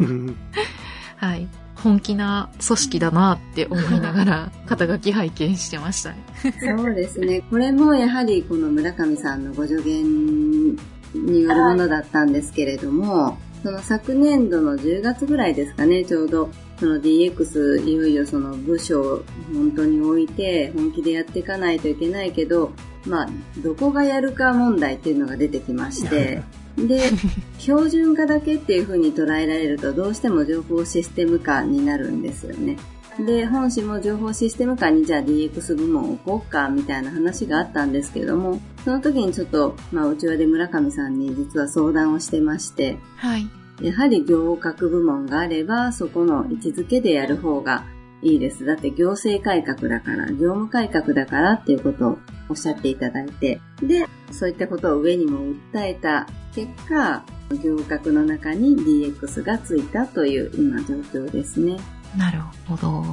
[1.17, 1.47] はい。
[1.75, 6.17] 本気な組織だなって思いながら肩書き拝見してましたね。
[6.59, 7.41] そうですね。
[7.49, 10.75] これもやはりこの村上さんのご助言
[11.13, 22.72] によるものだったんですけれども、その昨年度の10月ぐらいですかね、ちょうど、その DX いよいよその部署を本当に置いて本気でやっていかないといけないけど、
[23.06, 26.43] まあ、どこがやるか問題っていうのが出てきまして、
[26.78, 27.02] で、
[27.58, 32.78] 標準化だけっていう風に捉えられるとどうしても情報システム化になるんですよね。
[33.19, 43.47] で、本誌も情報システム化にじゃあ DX 部門を置こうかみたいな話があったんですけども、その時にちょっと、まあ、うちわで村上さんに実は相談をしてまして、はい。
[43.82, 47.86] やはり行革部門があれば、そこの位置づけでやる方が
[48.21, 48.65] いいです。
[48.65, 52.17] だって行政改革だから、業務改革だからっていうことを
[52.49, 55.39] おっしゃっていただいて、で、そういったことを上にも
[55.73, 57.23] 訴えた結果、
[57.63, 61.77] 行革の中に DX がついたという今状況ですね。
[62.15, 63.04] なるほど。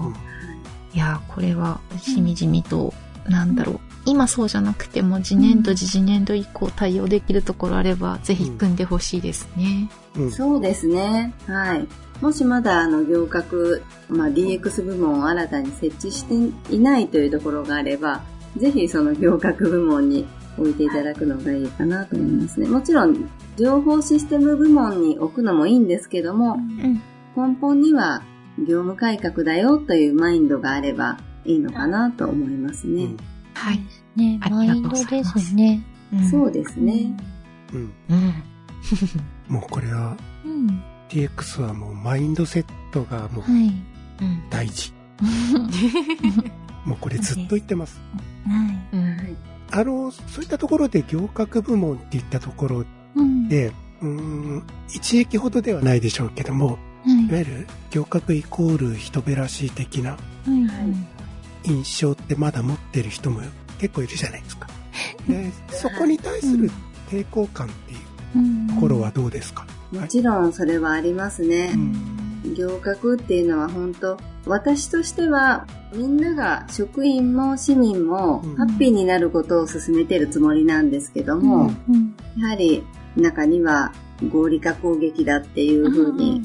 [0.95, 2.95] いや、これはしみじみと、
[3.29, 3.81] なんだろう。
[4.07, 9.89] 今そうじゃなくても次年度、次次年度以降対応できるところあれば、ぜひ組んでほしいですね。
[10.17, 11.33] うん、そうですね。
[11.47, 11.89] はい。
[12.21, 18.23] もしまだあの行革、まあ、DX 部門を新たに設置していないというところがあれば、
[18.57, 20.27] ぜひその行革部門に
[20.59, 22.69] 置いていただくのがいいかなと思いますね。
[22.69, 27.03] もちろん、情報システム部門に置くのもいいんですけども、うん、
[27.37, 28.23] 根本には
[28.59, 33.05] 業務改革だよというマインドがあればいいのかなと思いますね。
[33.05, 33.17] うん
[33.55, 33.81] はい。
[34.17, 35.83] ね、マインドですね。
[36.31, 37.17] そうですね。
[37.73, 37.93] うん。
[38.11, 38.35] うん。
[39.49, 43.45] もうこれは、うん、DX はもうマインドセットがもう
[44.51, 44.93] 大事。
[46.85, 48.01] もうこれずっと言ってます。
[48.47, 49.37] はい。
[49.71, 52.85] あの、そういったところで行革部門っていったところ
[53.49, 57.33] で、うん、一撃ほどではないでしょうけども、い。
[57.33, 60.17] わゆる行革イコール人べらしい的な
[61.65, 63.41] 印象ってまだ持ってる人も
[63.79, 64.69] 結構いるじゃないですか。
[65.29, 66.71] でそこに対する
[67.11, 71.73] 抵抗感っていうところはどうですか、もちろんそれはありますね。
[72.55, 81.71] 行革っていうのは本当私としてはみんなが職員も市民もハッピーになることを進めてるつもりなんですけども、
[82.39, 82.85] やはり
[83.17, 83.93] 中には
[84.29, 86.43] 合理化攻撃だっていうふうに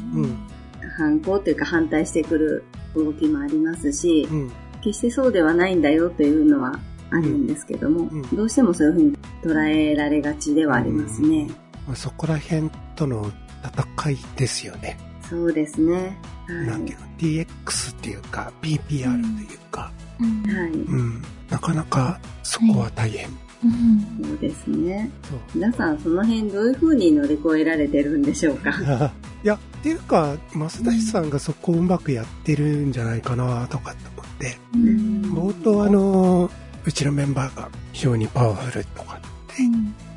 [1.00, 2.64] 反抗というか反対してくる
[2.96, 6.78] 動きもありますし、うん、決してそうではないんだよというのは
[7.12, 11.50] あるんですけども、うんうん、どうしてもそういうふうに捉えられがちではありますね。
[11.96, 13.32] そこら辺との
[13.64, 14.98] 戦いですよね。
[15.28, 16.18] そうですね。
[16.48, 20.72] はい、なんていうの、DX っていうか、PPR というか、はい。
[20.72, 21.22] うん。
[21.50, 23.30] なかなかそこは大変。
[23.62, 25.10] そうですね。
[25.54, 28.72] 皆さんその辺どういうふうに乗り越えられてるんでしょうか？
[29.44, 36.50] いや、っていうか、増田さんがそこをうまくやってるんじゃないかなとかって思って、冒頭あの、
[36.86, 39.20] うちのメンバーが非常にパワフルとかっ
[39.56, 39.64] て、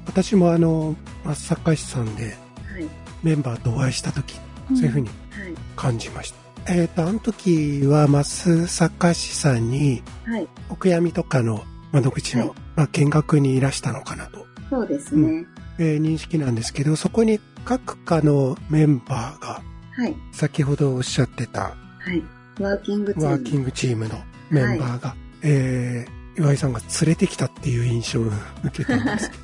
[0.06, 2.36] 私もあの、松坂市さんで、
[3.22, 4.34] メンバーとお会いした時、
[4.68, 5.08] そういうふうに
[5.76, 6.32] 感じまし
[6.64, 6.72] た。
[6.74, 10.02] えっ、と、あの時は増坂市さんに、
[10.70, 14.46] お悔やみとかの窓口の、まあ、見学にいらしたのかなと。
[14.70, 15.22] そうですね。
[15.22, 15.46] うん
[15.78, 19.62] えー、認識なんですけど、そこに各課のメンバーが、
[19.94, 20.14] はい。
[20.32, 21.76] 先ほどおっしゃってた、は
[22.12, 22.22] い。
[22.60, 23.26] ワーキングチーム。
[23.26, 24.18] ワーキングチームの
[24.50, 28.24] メンバーが、はい、えー、岩井さんが連れてきたっていう印象を
[28.64, 29.42] 受けたんですけど。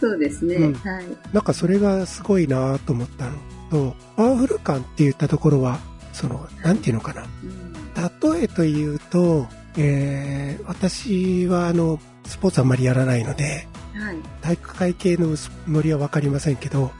[0.00, 1.04] そうですね、うん、はい。
[1.32, 3.36] なんかそれがすごいなと思ったの
[3.70, 5.78] と、パワフル感って言ったところは、
[6.12, 7.22] その、なんていうのかな。
[7.22, 15.36] うん、例えというと、えー、私はあの、スポーツあんまりやらないので、はい、体育会系の
[15.68, 16.90] ノリは分かりませんけど、は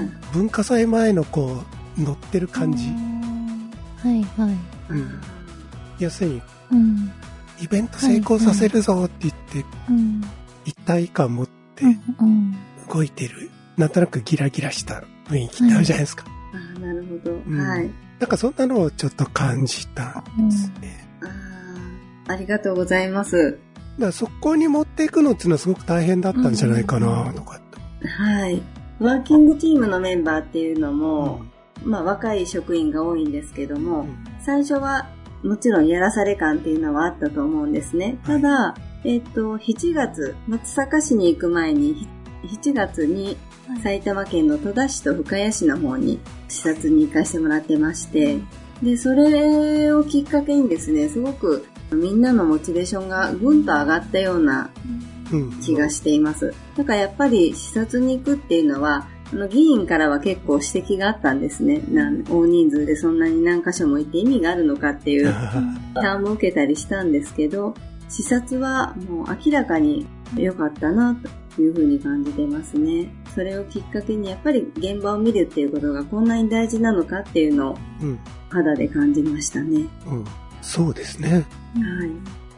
[0.00, 1.62] い、文化祭前のこ
[1.98, 2.86] う乗ってる感じ。
[2.86, 4.56] はいはい、
[4.90, 5.20] うん、
[5.98, 7.12] 要するに、うん、
[7.60, 10.00] イベント成功させるぞって言って、はいは
[10.66, 11.84] い、一体感持って
[12.92, 16.24] 動いてる、なんとなくギラギラした雰囲気ってあるじゃないですか、
[16.76, 17.90] あなるほど、うん、はい。
[18.20, 21.07] なんかそんなのをちょっと感じたんですね、
[22.28, 23.58] あありがとうございます。
[23.98, 27.60] だそこに持っていくのっていうのはすごく大変だったんじゃないかなとか、
[28.00, 28.62] はい。
[29.00, 31.42] ワーキングチームのメンバーっていうのも、
[31.84, 35.08] うん、まあ若い職員が多いんですけども、うん、最初は
[35.42, 38.18] もちろんやらされ感っていうのはあったと思うんですね。
[38.24, 42.08] ただ、はい、えっ、と、7月、松阪市に行く前に、
[42.44, 43.36] 7月に
[43.82, 48.38] 埼玉県の戸田市と深谷市の方に視察に行かせてもらってまして、
[48.82, 54.70] で、それをきっかけにですね、すごくみんなのモチベーションがぐんと上がったような
[55.64, 56.54] 気がしています。
[56.76, 61.82] だからやっぱり視察に行くっていうのは、あの議員からは結構指摘があったんですね。
[62.30, 65.28] 大人数でそんなに何箇所も行って意味があるのかっていう
[65.94, 67.74] 批判も受けたりしたんですけど、
[68.08, 71.14] 視察はもう明らかに良かったな
[71.56, 73.12] というふうに感じてますね。
[73.34, 77.78] それをきっかけにやっぱり現場を見るっていうことがこんなに大事なのかっていうのを
[78.48, 79.86] 肌で感じましたね。
[80.10, 80.24] うん
[80.62, 81.30] そうですね。
[81.30, 81.44] はい。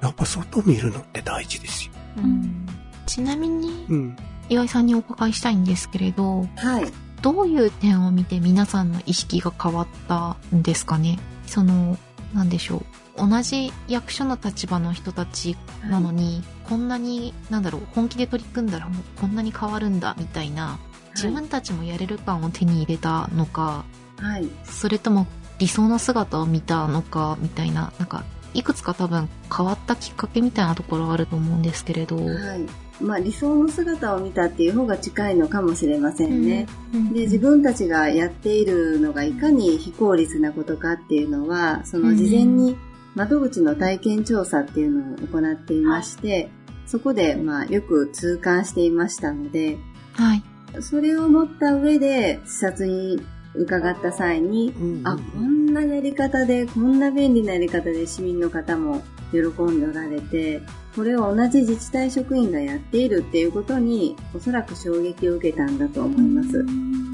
[0.03, 1.93] やっぱ外見るのって大事ですよ。
[2.17, 2.67] うん、
[3.07, 4.17] ちなみに、うん、
[4.49, 6.93] 岩井さんにお伺いしたいんですけれど、はい。
[7.23, 11.19] どういう点を見て皆さんの意識が変わったんですかね？
[11.47, 11.99] その、
[12.33, 13.29] なんでしょう。
[13.29, 15.57] 同じ役所の立場の人たち
[15.91, 20.79] なのに、はい、こんなに、なんだろう、本気で取り組んだらもうこんなに変わるんだ、みたいな、
[21.15, 23.85] 自分たちもやれる感を手に入れたのか、
[24.17, 24.49] はい。
[24.65, 25.27] それとも
[25.61, 32.67] 理想の姿を見たのかみたいななんかいくつか多分変わったきっかけみたいなところはあると思うんですけれど、はい。
[33.01, 42.77] まあ、理想の姿を見たっていう方が近いのかもしれませんね、うんうん、で自分たちがやっているのがいかに非効率なことかっていうのはその事前に
[43.15, 46.51] 窓口の体験調査っていうのを行っていまして、
[46.87, 49.79] そこでまあよく痛感していましたので、
[50.13, 50.43] はい、
[50.81, 53.21] それを持った上で視察に
[53.55, 60.63] 伺った際に、うんうん、あ、こんなやり方で、こんな便利なやり方で市民の方も喜んでおられて、
[60.95, 66.65] これを同じ自治体職員がやっているっていうことに、おそらく衝撃を受けたんだと思います。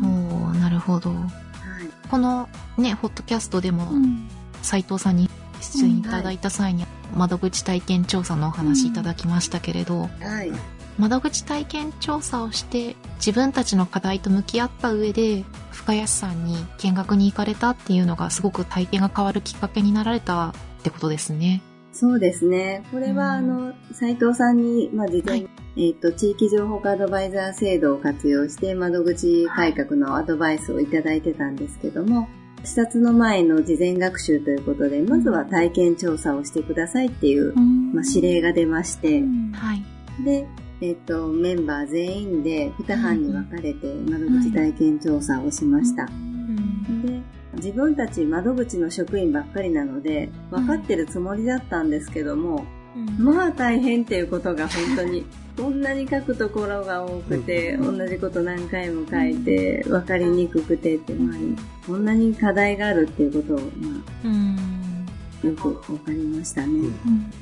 [0.03, 1.11] おなるほど。
[1.11, 1.28] はい、
[2.11, 3.89] このね、ホットキャストでも、
[4.62, 5.30] 斎、うん、藤さんに
[5.61, 10.53] 出演いただいた際に、はい、窓口体験調査のお話いただきましたけれど、はい。
[10.99, 21.62] 窓口体験調査をして自分たちの課題と向き合った上で深谷さんに見学に行かれたっていうのがすごく体験が変わるきっかけになられたってことですね。
[21.92, 22.84] そうですね。
[22.92, 32.28] これは、あの、斉藤さんに、まあ、事前に、はい、えっ、と、地域情報アドバイザー制度を活用して、窓口改革のアドバイスをいただいてたんですけども、
[32.64, 39.22] 視察の前の事前学習ということで、まずは体験調査をしてくださいっていう、まあ、指令が出まして、
[39.55, 39.82] はい、
[40.22, 40.47] で、
[40.81, 46.07] えっ、と、メンバー全員で2班に分かれて窓口体験調査をしました。
[46.07, 47.22] で、
[47.55, 52.66] 自分たち窓口の職員ばっかりなので、分かってるつもりだったんですけども、
[53.18, 55.24] まあ大変っていうことが本当に、
[55.57, 61.37] こんなに書くところが多くて、同じこと何回も書いて、分かりにくくてって、まあ、
[61.87, 66.89] こんなに課題があるっていうことを、まあ、よく分かりましたね、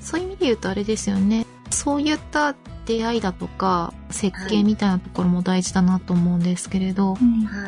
[0.01, 1.45] そういう意味で言うとあれですよね。
[1.71, 2.55] そういった
[2.87, 7.19] 出会いだとか設計みたいなところも大事だなと思うんですけれど、は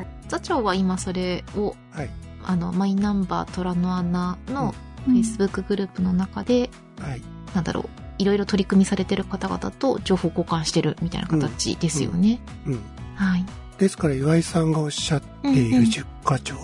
[0.02, 2.10] い、座長は今それを、はい、
[2.44, 4.74] あのマイナンバー虎の穴の
[5.08, 6.70] Facebook グループの中で、
[7.00, 7.22] はい、
[7.54, 7.88] なんだろう
[8.18, 12.40] いろいろ取り組みされてる方々と情報交換してるみたいな形ですよね。
[12.66, 12.80] うん、うん、
[13.14, 13.44] はい、
[13.78, 16.54] ですから岩井さんがおっしゃっている10課長、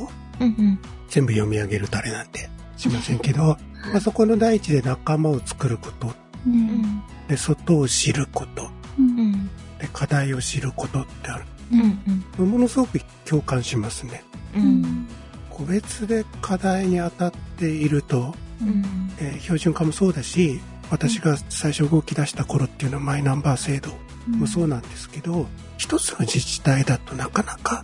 [0.41, 0.79] うんうん、
[1.09, 3.59] 全部読み上げるとあれなんてしませんけど、
[3.93, 6.13] まあ、そこの第一で仲間を作ること、
[6.47, 7.03] うん、
[7.33, 8.69] で外を知ること、
[8.99, 9.47] うん、
[9.79, 12.25] で課題を知ることってある、うん。
[12.39, 14.23] うん、ものすごく共感しますね、
[14.55, 15.09] うん、
[15.49, 18.85] 個別で課題に当たっていると、うん、
[19.19, 20.61] えー、標準化もそうだし
[20.91, 23.93] 私が最初動き出した頃っていうのはマイナンバー制度
[24.29, 25.47] もそうなんですけど、
[25.79, 27.83] 一つの自治体だとなかなか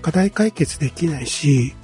[0.00, 1.74] 課題解決できないし、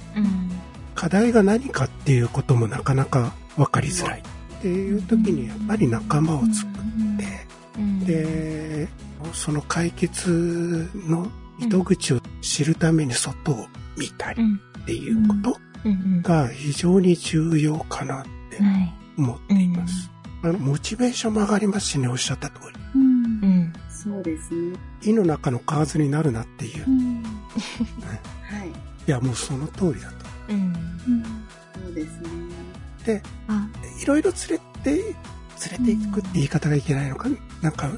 [0.95, 4.23] 課題が何かっていうこともなかなか分かりづらい。
[4.63, 8.87] っていう時にやっぱり仲間を作って、で、
[9.33, 11.27] その解決の
[11.59, 14.41] 糸口を知るために外を見たり
[14.81, 15.57] っていうこと
[16.21, 18.31] が非常に重要かなって
[19.17, 20.09] 思っています。
[20.43, 22.79] あの、モチベーションも上がりますしね、おっしゃった通り。
[22.95, 23.73] うん。
[23.89, 24.77] そうですね。
[25.03, 26.85] 胃の中の蛙になるなっていう。
[26.85, 28.69] はい。
[28.69, 30.25] いや、もうその通りだと。
[30.47, 30.73] うん。
[31.83, 32.29] そうですね。
[33.05, 33.21] で、
[34.03, 37.29] いろいろ連れて、連れていくって言い方がいけないのか、
[37.61, 37.89] なんか、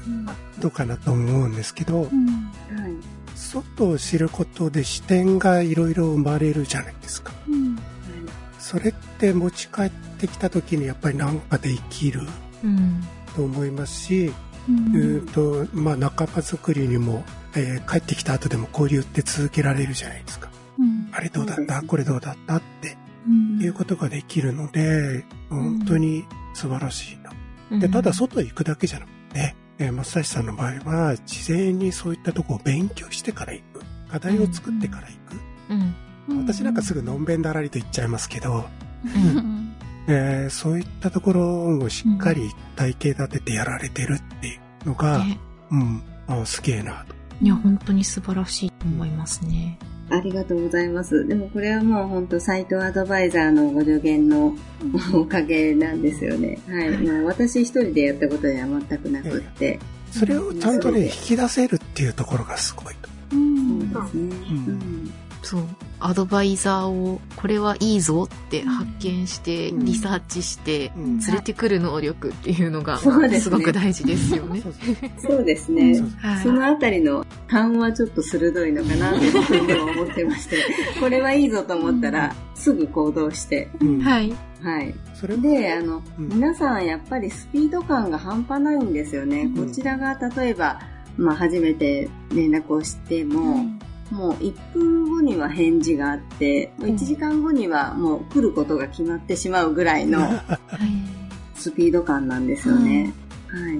[0.60, 2.08] どうかなと思うんですけど、
[3.34, 7.32] 外を知ることで視点がいろいろ生まれるじゃないですか。
[8.58, 12.20] それって持ち帰ってきた時にやっぱり何かで生きる
[13.34, 14.32] と思いますし、
[14.68, 15.26] うん。
[15.26, 20.50] とまあ、仲間作りにも、えー、帰ってきた後でも交流って続けられるじゃないですか。
[20.78, 21.82] うん、あれどうだった？
[21.82, 22.56] これどうだった？
[22.56, 22.96] って
[23.60, 26.24] いうことができるので、本当に
[26.54, 27.18] 素晴らしい
[27.70, 27.80] な。
[27.80, 33.86] で、ただ外へ行くだけじゃなくて、えー、松崎さんの場合は、事前にそういったとこを勉強してから行く。
[34.10, 35.96] 課題を作ってから行く。
[36.28, 38.64] うん、私なんかすぐのんべんだらりと言っちゃいますけど、
[40.08, 45.24] えー、そういったところをしっかり体系立ててやられてるっていうのが、
[45.70, 47.14] うん、あすげえなと。
[47.42, 49.78] いや、本当に素晴らしいと思いますね。
[50.08, 51.26] ありがとうございます。
[51.26, 54.54] でもこれはもう本当サイトアドバイザーのご助言の
[55.12, 56.58] おかげなんですよね。
[56.68, 56.90] はい。
[56.98, 59.80] もう私一人でやったことでは全くなくって。
[60.12, 63.08] それをちゃんとね、引き出せるっていうところがすごいと。
[63.32, 64.36] うん、そうですね。
[64.68, 65.05] うん
[65.46, 65.62] そう
[66.00, 73.08] アドバイザーをこれはいいぞって発見して、リサーチして連れてくる能力っていうのがす
[73.48, 74.60] ごく大事ですよね。
[75.18, 75.94] そうですね。
[76.42, 80.56] そのあたりの勘はちょっと鋭いのかなって自分でも思ってまして、
[81.00, 83.70] これはいいぞと思ったらすぐ行動して。
[84.02, 84.34] はい。
[84.62, 84.94] はい。
[85.14, 89.48] それで、あの、皆さんやっぱりスピード感が半端ないんですよね。
[89.56, 90.80] こちらが例えば、
[91.16, 93.64] まあ初めて連絡をしても、
[94.10, 100.20] もう1分後には返事があって、うん、1時間後にはもう来ることが決まってしまうぐらいの
[101.54, 103.12] スピード感なんですよね。
[103.48, 103.78] はい。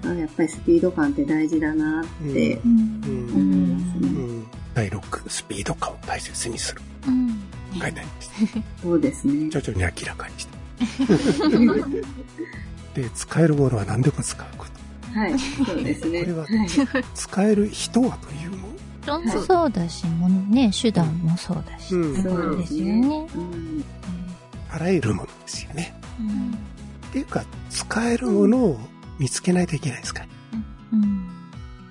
[0.00, 4.42] だからやっぱりスピード感って大事だなって思いますね。
[4.74, 6.80] 第6、スピード感を大切にする。
[7.06, 7.42] うん、
[7.80, 8.30] 書いてあります。
[8.82, 9.50] そうですね。
[9.50, 10.58] 徐々に明らかにして。
[13.02, 15.18] で、使えるものは何でも使うこと。
[15.18, 16.20] はい、そうですね。
[16.20, 16.46] これは、
[17.14, 18.67] 使える人はというも
[19.08, 19.70] もそう。
[19.70, 23.26] だし、もね、手段もそうだし、うん、そうですよね。
[24.70, 25.94] あらゆるものですよね。
[26.20, 26.28] うん、
[27.08, 28.78] っていうか、使えるものを
[29.18, 30.24] 見つけないといけないですか。
[30.92, 31.28] うん、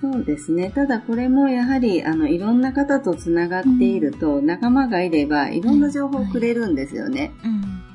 [0.00, 0.70] そうですね。
[0.74, 7.32] ただこれもやはり、あの、いろんな方とつながっていると、仲間がいれば、いろんな情報をくれるんですよね。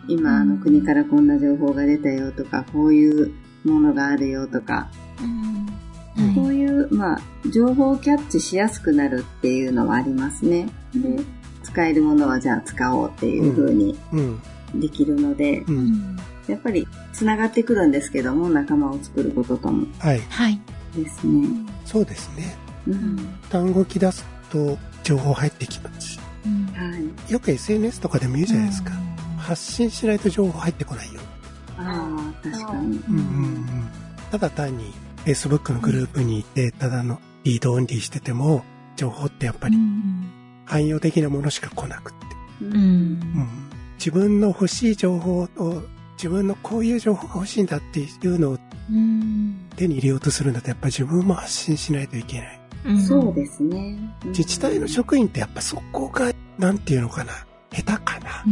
[0.08, 4.90] 今、あの、国からこんな情報が出たよとか、こういうものがあるよとか、
[6.36, 10.70] こういう、まあ、情報をキャッチしやすくなるっていうのはありますね。
[10.94, 11.24] で、
[11.64, 13.98] 使えるものはじゃあ使おうっていう風に
[14.76, 16.18] できるので、うんうん、
[16.48, 19.88] やっぱり繋がってくるんですけども、仲間を作ることとも。
[20.00, 20.20] はい。
[20.30, 20.60] はい。
[20.96, 21.48] ですね。
[21.86, 22.56] そうですね。
[22.88, 23.18] うん、
[23.50, 26.98] 単語き出すと情報入ってきますし、うん、は
[27.30, 28.92] い、よく SNS とかでも言うじゃないですか。
[29.38, 31.22] 発信しないと情報入ってこないよ。
[31.78, 32.98] ああ、確かに。
[33.10, 33.66] うんうんうん。
[34.32, 34.94] ただ単に
[35.26, 38.64] Facebook のグループにいて、ただのリードオンリーしてても、
[38.96, 39.78] 情報ってやっぱり、
[40.66, 42.66] 汎用的なものしか来なくって。
[42.66, 43.48] うん、うん、
[43.98, 45.84] 自分の欲しい情報を、
[46.16, 48.58] 自分のこういう情報が欲しいんだっていうのを
[49.76, 52.60] 手に入れようとするんだと、やっぱり自分も発信しないといけない。
[53.08, 53.98] そうですね。
[54.26, 57.34] 自治体の職員ってやっぱそこが、なんていうのかな、
[57.72, 58.44] 下手かな。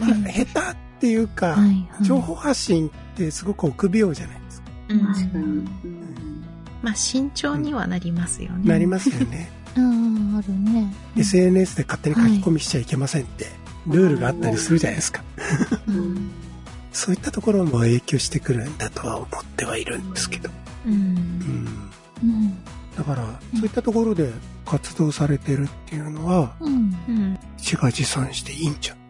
[0.00, 4.37] まあ、下手っていうか、 はいはい、情報発信ってすごく臆病じゃない？
[4.88, 5.68] 確かに。
[6.82, 8.68] まあ、慎重にはなりますよね。
[8.68, 9.50] なりますよね。
[9.76, 10.92] うん、あるね。
[11.16, 13.46] SNS で勝手に書き込みしちゃいけませんって、
[13.86, 15.22] ルールがあったりするじゃないですか。
[16.92, 20.50] そういったところも影響してくるんだとは思ってはいるんですけど。
[20.86, 20.94] うん。
[22.22, 22.58] うん、
[22.96, 24.32] だから、そういったところで
[24.64, 29.02] 活動されてるっていうのは、うん、自画自賛していいんじゃんか。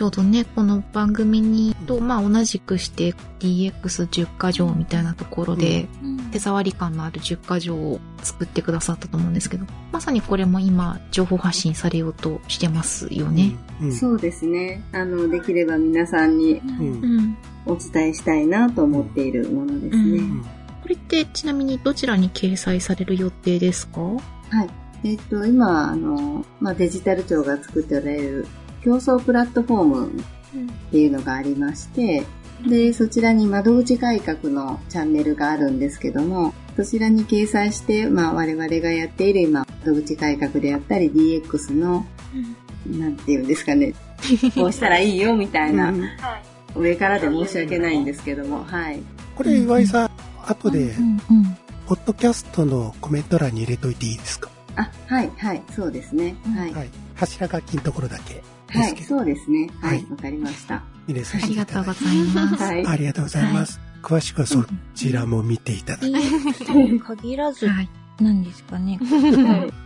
[0.00, 5.88] ちょうどね、この番組にと、まあ同じくして DX10 箇条みたいなところで、
[6.32, 13.54] 手触り感のある10箇条を作ってくださったと思うんですけど、まさにこれも今、情報発信されようとしてますよね。
[13.82, 13.86] うん。
[13.88, 14.82] うん、そうですね。
[14.92, 16.62] あの、できれば皆さんに
[17.66, 20.18] お伝えしたいなと思っているものですね。
[20.18, 20.46] うん、
[20.80, 24.00] これってちなみにどちらに掲載される予定ですか？
[24.00, 24.14] は
[24.64, 24.70] い。
[25.04, 28.46] えっ、ー、と、今、あの、まあ、デジタル庁が作っておられる
[28.82, 30.12] 競争プラットフォームっ
[30.90, 32.24] ていうのがありまして、
[32.68, 42.06] で、そちらに窓口改革のチャンネルがあるんですけども、そちらに掲載して、まあ我々がやっている今、窓口改革であったり DX の、
[42.86, 43.94] うん、なんていうんですかね、
[44.54, 46.04] こうしたらいいよみたいな、うん、
[46.76, 49.00] 上からで申し訳ないんですけども、はい。
[49.34, 50.10] これ岩井さん、
[50.46, 50.94] 後で、
[51.86, 54.50] ポッドキャストのコメント欄に入れといていいですか？
[54.76, 56.36] あ、はい、はい、そうですね。
[56.54, 56.72] はい。
[56.74, 58.42] はい、柱書きのところだけ。
[58.70, 59.70] はい、そうですね。
[59.80, 60.82] はい、わ、かりました。
[61.06, 62.04] 入れさせていただきます。
[62.06, 62.62] ありがとうございます。
[62.62, 63.80] はい、ありがとうございます。
[64.02, 64.64] 詳しくはそ
[64.94, 66.18] ちらも見ていただいて。
[66.98, 67.68] 限らず、
[68.20, 68.98] なんですかね。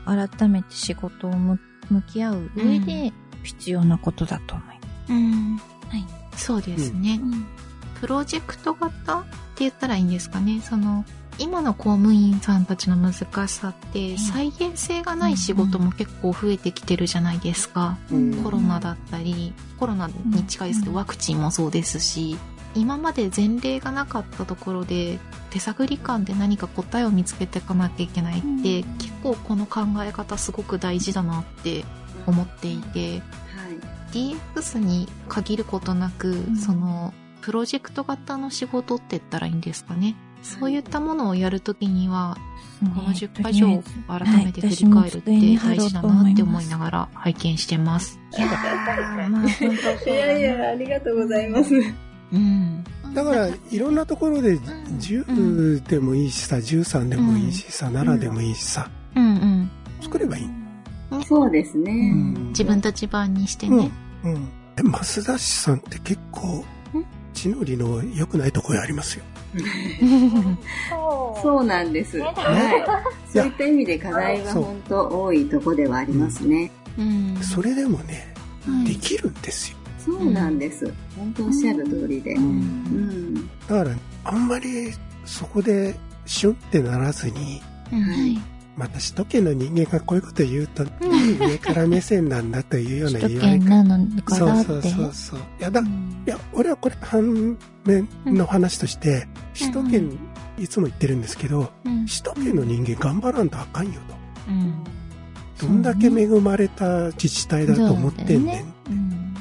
[0.05, 1.59] 改めて仕事を向
[2.07, 3.13] き合う上で
[3.43, 4.73] 必要なことだと思いま
[5.07, 5.13] す。
[5.13, 5.57] うん。
[5.89, 6.07] はい。
[6.37, 7.21] そうですね。
[8.01, 9.31] プロジェクト型って
[9.61, 10.61] 言ったらいいんですかね。
[10.61, 11.05] その、
[11.39, 22.37] 今の公務員さんたちの難しさって再現性がない仕事も結構増えてきてるじゃないですか、うん、コロナだったりコロナに近いですけどワクチンもそうですし
[22.75, 25.19] 今まで前例がなかったところで
[25.51, 31.85] 手探り感で何か答えを見つけていかなきゃいけないって、結構この考え方すごく大事だなって
[32.27, 33.69] 思っていて、は
[34.13, 42.37] い、DX に限ることなく、そのプロジェクト型の仕事って言ったらいいんですかねそういったものをやるときには、
[42.95, 48.21] この10か条を改めて振り返るって大事だなって思いながら拝見してます。
[48.37, 51.75] いやまあ、いやいや、ありがとうございます。
[52.33, 52.85] うん。
[53.15, 59.71] だから、いろんなところで10でもいいしさ、13でもいいしさ、7でもいいしさ、うんうん。
[60.03, 60.45] 作ればいい。
[61.27, 62.13] そうですね。
[62.49, 63.91] 自分たち版にしてね。
[64.25, 64.49] うん。
[64.77, 66.65] 増田氏さんって結構、
[67.33, 69.25] 地の利の良くないところありますよ。
[71.43, 72.19] そうなんです。
[72.19, 73.33] はい。
[73.33, 76.71] そういった意味で課題は本当多いとこではありますね。
[77.43, 78.35] それでもね、
[78.87, 79.79] できるんですよ。
[80.05, 80.93] そうなんです。
[81.17, 82.35] 本当おっしゃる通りで。
[83.69, 84.93] だから、あんまり
[85.25, 85.95] そこで
[86.27, 87.63] シュンってならずに、
[88.77, 90.85] また首都圏の人間がこういうこと言うと、
[91.41, 94.37] 上から目線なんだというような言われ方。
[94.37, 95.39] そうそうそうそう。
[95.61, 95.85] いやだ、い
[96.27, 100.19] や、俺はこれ反面の話として、首都圏、
[100.59, 105.67] いつも言ってるんですけど、首都圏の人間頑張らんとあかんよと。
[105.67, 109.35] どんだけ恵まれた自治体だと思ってんねん。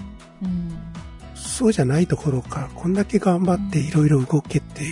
[1.33, 4.83] そうじゃないところからこんだけ頑張っていろいろ動けて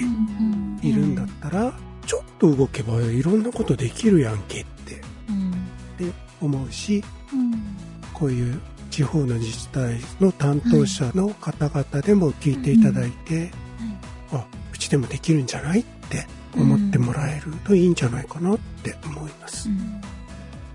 [0.82, 1.74] いるんだったら、
[2.06, 5.54] ちょっと動けばいろんなことできるやんけって、うん、っ
[5.98, 7.54] て思うし、うん、
[8.14, 13.52] こういう地方の自治体の担当者の方々でも聞いていただいて、
[14.32, 19.70] うん、あうちでもできるんじゃないって思ってもらえるといいんじゃないかなって思います。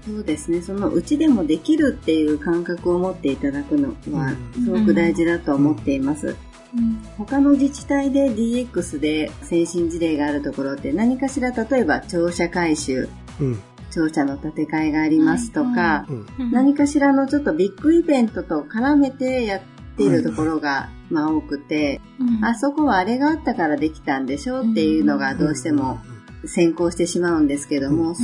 [0.07, 0.63] そうですね。
[0.63, 6.37] そのうちでもできるっていう感覚を持っていただくのはすごく大事だと思っています。
[6.75, 13.09] うん、他の自治体で DX で先進事例があるところって何かしら例えば庁舎改修、
[13.41, 16.07] うん、庁舎の建て替えがありますとか、
[16.53, 19.63] 何かしらのちょっとビッグイベントと絡めてやっ
[19.97, 22.01] ているところが、まあ多くて、
[22.43, 26.01] あそこはあれがあったからできたんでしょっていうのがどうしても
[26.45, 28.15] 先行してしまうんですけども、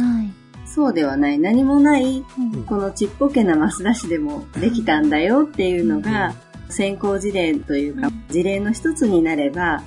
[0.66, 2.24] そうではない、何もない、
[2.66, 6.34] このちっぽけなマスダシでもできたんだよっていうのが、
[6.72, 9.82] 先行事例というか、事例の一つになれば、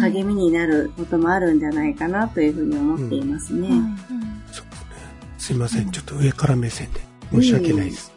[0.00, 3.68] 励みになることもあるんじゃないかなというふうに思っていますね。
[4.50, 5.00] そうですね。
[5.38, 8.12] すいません、ちょっと上から目線で申し訳ないです。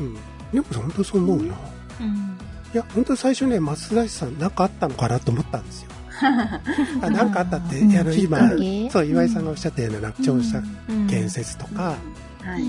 [0.00, 0.14] うん。
[0.52, 1.54] でも本当そう思うな。
[2.00, 2.38] うん。
[2.72, 5.88] いや、本当最初ね、松田さん、なんかあったのかなと思ったんですよ。
[7.02, 8.38] あなんかあったって、あの今、
[8.90, 10.62] そう、岩井さんがおっしゃったような庁舎
[11.08, 11.96] 建設とか、
[12.42, 12.64] はい、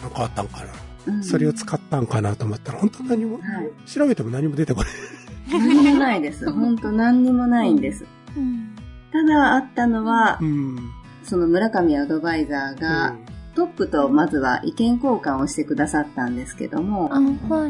[0.00, 0.91] なんかあったんかな。
[1.22, 3.38] それを使ったんかなと思ったら、本当何も、
[3.86, 4.90] 調べても何も出てこない。
[5.58, 6.50] 何もないです。
[6.50, 8.04] 本当何にもないんです。
[9.12, 10.38] ただあったのは、
[11.24, 13.14] その村上アドバイザーが、
[13.54, 17.10] トップとまずは意見交換をしてくださったんですけども。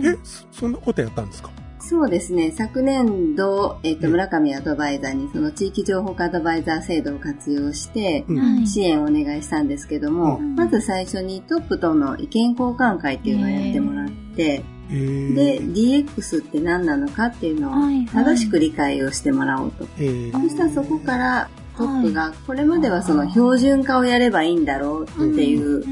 [0.04, 0.16] え、
[0.52, 1.50] そんなことやったんですか？
[1.92, 2.50] そうですね。
[2.52, 8.24] 昨年度、えっ、ー、と、村上アドバイザーにその地域情報化アドバイザー制度を活用して、
[8.64, 19.84] 支援をお願いしたんですけども、うん、まず最初にトップとの意見交換会っていうのをやってもらって、で、DX って何なのかっていうのを正しく理解をしてもらおうと。
[19.84, 25.84] そしたらそこからトップが、これまではその標準化をやればいいんだろうっていう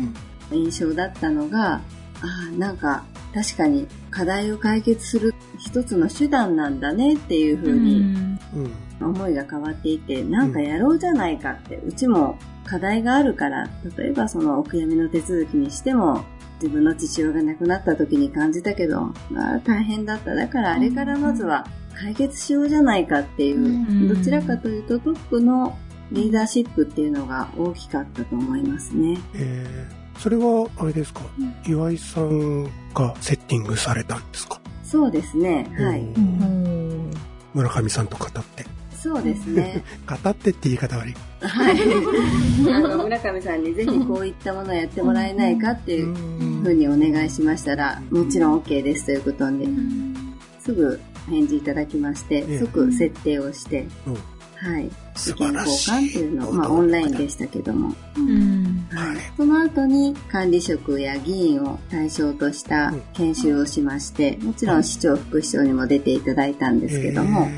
[0.51, 1.81] 印象だったのが、あ
[2.55, 8.39] あ、なんか確かに課題を解決する一つの手段なんだねっていうふうに
[9.01, 16.25] 思いが変わっていて、なんかやろうじゃないかって、うちも課題があるから、例えばそのお悔やみの手続きにしても、
[16.63, 20.35] 自分の父親が亡くなった時に感じたけど、まあ大変だった。
[20.35, 21.67] だからあれからまずは
[21.99, 25.79] 解決しようじゃないかっていう、どちらかというとトップの
[26.13, 29.19] リーダーシップっていうのが大きかったと思いますね。
[29.35, 34.61] えーそれは、あれですか、うん、岩井さんがセッティングされたんですか？
[34.85, 36.05] そうですね、はい。
[37.55, 38.67] 村上さんと語って。
[38.95, 39.83] そうですね。
[40.07, 41.15] 語ってって言い方悪い。
[41.41, 41.77] はい。
[42.71, 46.15] あの、村上さんにぜひこういったものをやってもらえないかっていう
[46.63, 49.67] ふうにお願いしましたら、もちろん OK ですということで、
[50.59, 51.01] すぐ
[51.31, 53.89] 返事いただきまして、即設定をして、
[54.57, 54.91] はい。
[55.15, 55.91] 素晴らしい。
[55.91, 56.49] 意見交換っていうの？
[56.49, 57.95] を、まあオンラインでしたけども。
[58.17, 58.87] うん。
[58.91, 59.17] はい。
[59.37, 67.49] その後に管理職や議員を対象とした研修をしまして、もちろん市長、副市長にも出ていただいたんですけども、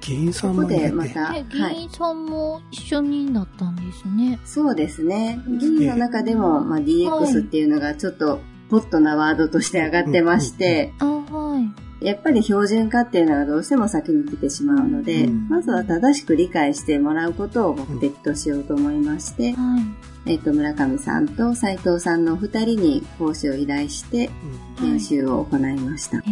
[0.00, 4.40] 議員さんもここでまた、議員さんも一緒になったんですね。
[4.44, 5.40] そうですね。
[5.46, 8.40] 議員の中でも、まあ、DX っていうのがちょっと
[8.72, 11.60] ホットなワードとして上がってまして、あ、は
[12.00, 12.06] い。
[12.06, 19.94] やっぱり標準化っていうのがどうしても先に来てしまうので、うん、まずは正しく理解してもらうことを目的としようと思いまして、うん、
[20.24, 24.30] えっ、と、村上さんと斉藤さんの二人に講師を依頼して、
[24.80, 26.22] 研修を行いました。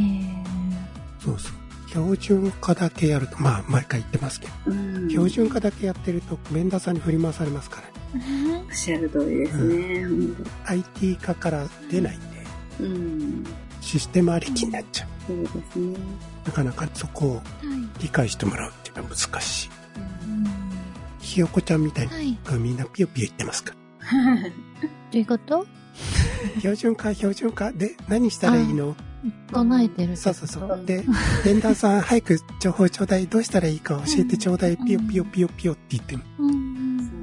[1.22, 1.88] そうそう。
[1.90, 7.90] 標準化だけやると、まあ、毎回言ってますけど、うん、標準化だけやってると、メンダーさんに振り回されますから、ね。
[8.68, 10.02] おっしゃる通りですね。
[10.02, 12.18] うん、IT 化から出ない
[12.80, 13.46] うん、
[13.80, 15.08] システムありきになっちゃう。
[15.26, 15.96] そうですね。
[16.44, 17.42] なかなかそこを
[18.00, 19.70] 理解してもらうっていうのは難しい。
[21.20, 23.74] ひよこちゃんみたいに、はい、みんなピヨピヨ言ってますか？
[25.12, 25.66] どういうこと？
[26.58, 27.70] 標準化、標準化。
[27.72, 28.96] で何したらいいの？
[29.52, 30.16] 唱えてる。
[30.16, 30.84] そうそうそう。
[30.86, 31.04] で、
[31.44, 36.22] ベンダーさん、早く情報ちょうだい、どうしたらいいか教えてちょうだい、ピヨピヨピヨピヨって言っても、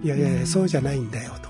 [0.03, 1.49] いやいやいや、そうじゃないんだよと。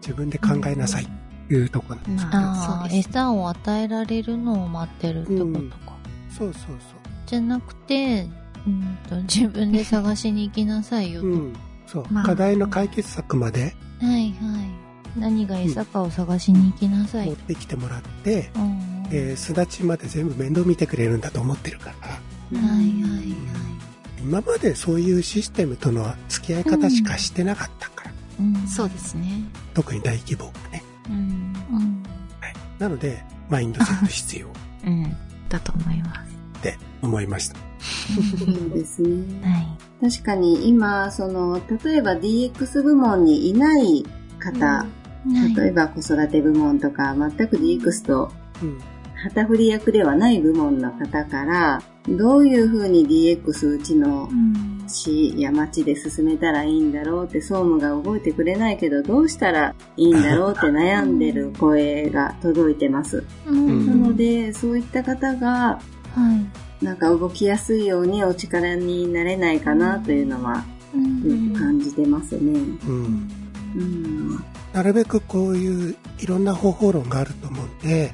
[0.00, 1.08] 自分で考えなさい。
[1.50, 2.98] いうとこなんですけど。
[2.98, 5.96] 餌を与えられるのを待ってるってことか。
[6.28, 6.78] うん、そうそうそう。
[7.26, 8.28] じゃなくて、
[8.66, 11.26] うんと、自分で探しに行きなさいよと。
[11.26, 11.52] うん、
[11.86, 13.74] そう、まあ、課題の解決策まで。
[14.00, 14.86] はいはい。
[15.18, 17.26] 何が餌かを探しに行きなさい。
[17.26, 22.08] 持ってきてもらって、うん、えー、巣立ちまで全部面倒見てくれるんだと思ってるから。
[22.08, 22.20] は
[22.52, 23.34] いはいはい。
[24.20, 28.10] 今までそういうシステムとの付き合い方しかしてなかったから。
[28.40, 29.44] うん、そうですね。
[29.72, 30.82] 特に大規模ね。
[31.08, 32.02] うん
[32.40, 34.48] はい、なので、マインドセット必要。
[34.86, 35.16] うん。
[35.48, 36.36] だと思います。
[36.58, 37.56] って思いました。
[37.56, 39.42] そうですね。
[39.42, 40.10] はい。
[40.10, 44.04] 確かに今、その、例えば DX 部門にいない
[44.38, 44.86] 方、
[45.26, 48.32] うん、例えば子育て部門とか、全く DX と、
[49.28, 54.28] 旗振り役ではない部門の方から、どういうふうに DX うちの
[54.86, 63.24] 市や町で進めたらいいんだろうって総務が動いてくれないけどどうしたらいいんだろうって悩んでる声が届いてます。
[63.46, 65.80] なのでそういった方が、
[66.80, 70.64] なんか動きやすいようにお力になれないかなというのは、
[71.58, 72.52] 感じてますね。
[72.88, 73.28] うん。
[74.72, 78.12] なるべくこういういろんな方法論があると思うんで、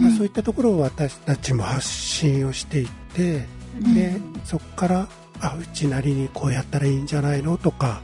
[0.00, 3.46] まあ、そういったところを私たちも発信をしていって、
[3.94, 5.08] でそこから
[5.40, 8.02] あうちなりにこうやったらいいんじゃないのとか、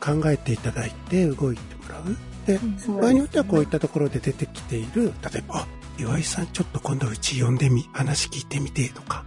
[0.00, 2.16] 考えていただいて動いてもらう。
[2.46, 2.58] で、
[3.00, 5.66] 場合によってはこういったところで出てきている、例えば、
[5.98, 9.24] 岩井さんちょっと今度うち呼んでみ、話聞いてみてとか、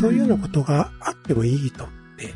[0.00, 2.34] そういうようなことがあってもいいと思って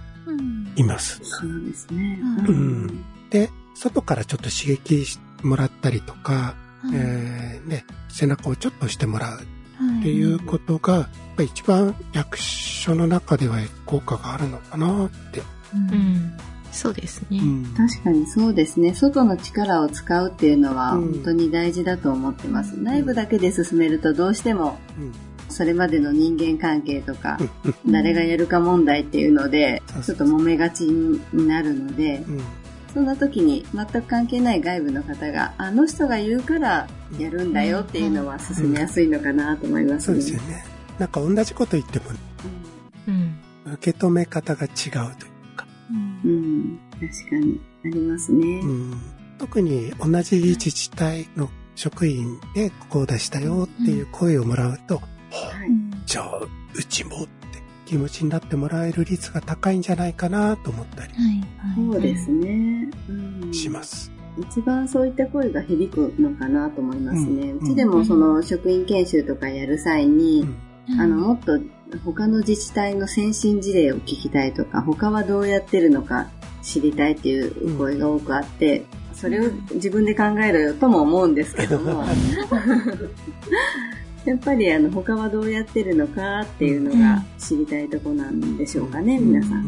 [0.76, 1.20] います。
[1.22, 2.18] そうですね。
[2.46, 3.04] うん。
[3.30, 6.54] で、外からちょっと刺激してもらったりとか、
[6.92, 9.40] えー、ね、背中をちょっと押してもらう。
[10.00, 15.42] っていうことが、やっぱ一番役所の中では効果があるのかなって。
[15.74, 16.32] うん、
[16.72, 18.94] そうですね、うん、確かにそうですね。
[18.94, 22.74] 外の力を使うっていうのは本当に大事だと思ってます。
[22.76, 24.78] うん、内部だけで進めるとどうしても、
[25.48, 27.38] それまでの人間関係とか、
[27.86, 32.22] 誰がやるか問題っていうので、ちょっと揉めがちになるので、
[32.92, 36.88] そんな時に全く関係ない外部の方が、あの人が言うから
[37.18, 40.00] やるんだよっていうのは進めやすいのかなと思いますね。
[40.00, 40.64] そうですよね。
[40.98, 42.06] なんか同じこと言っても、
[43.08, 43.34] うん、
[43.74, 45.66] 受け止め方が違うというか。
[46.24, 48.46] うん、確かにありますね。
[48.60, 49.00] うん、
[49.38, 55.06] 特に同じ自治体の職員でここを出したよっていう声をもらうと、はい、
[56.06, 56.40] じゃあ
[56.74, 57.26] うちも
[57.90, 61.12] 気持ちになってもらえる率が高いんじゃないかなと思ったり、
[61.74, 64.12] そうですね、うん、します。
[64.38, 67.50] 一番そういった声が響くのかなと思いますね。
[67.50, 70.46] うちでもその職員研修とかやる際に、
[71.00, 71.58] あの、もっと
[72.04, 76.28] 他の自治体の先進事例を聞きたいとか、他はどうやってるのか
[76.62, 78.84] 知りたいっていう声が多くあって、
[79.14, 82.04] それを自分で考えろよとも思うんですけども、
[84.24, 89.66] やっぱりあの他はどうやってるのかっていうのが知りたいとこなんでしょうかね、うん、皆さん。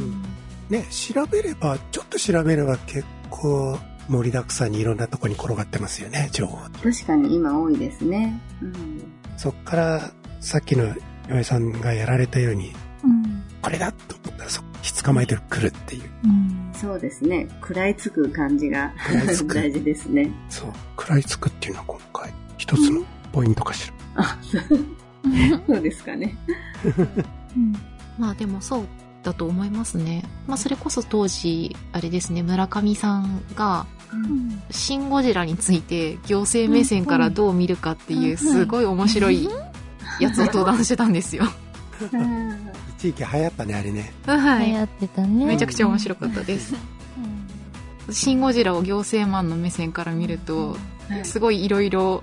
[0.68, 3.78] ね、調べれば、ちょっと調べれば結構
[4.08, 6.58] 盛りだくさんにいろんなとこに転がってますよね、情報。
[6.82, 8.40] 確かに今多いですね。
[8.62, 9.02] うん、
[9.36, 10.94] そっからさっきの
[11.28, 12.72] 岩井さんがやられたように、
[13.04, 16.10] うん、これだと思ったらそひつかまえてくるっていう。
[16.24, 17.48] うん、そうですね。
[17.60, 18.92] 食らいつく感じが
[19.46, 20.30] 大事ですね。
[20.48, 20.72] そう。
[20.98, 24.01] 食らいつくっていうのは今回一つのポイントかしら。
[24.14, 24.38] あ、
[25.66, 26.36] そうですかね。
[27.56, 27.72] うん、
[28.18, 28.86] まあでもそう
[29.22, 30.24] だと思いますね。
[30.46, 33.86] まあそれこそ当時、あれですね、村上さんが、
[34.70, 39.48] シン・ゴジラについて行政目線からどう見るかっていうすごい面白い
[40.20, 41.44] やつを登壇してたんですよ。
[42.98, 44.12] 一時期流行ったね、あれね。
[44.26, 44.66] はい。
[44.66, 45.46] 流行ってたね。
[45.46, 46.74] めちゃくちゃ面白かったです。
[48.10, 50.76] シン・ゴジラを行政マンの目線から見ると、
[51.22, 52.22] すごいいろいろ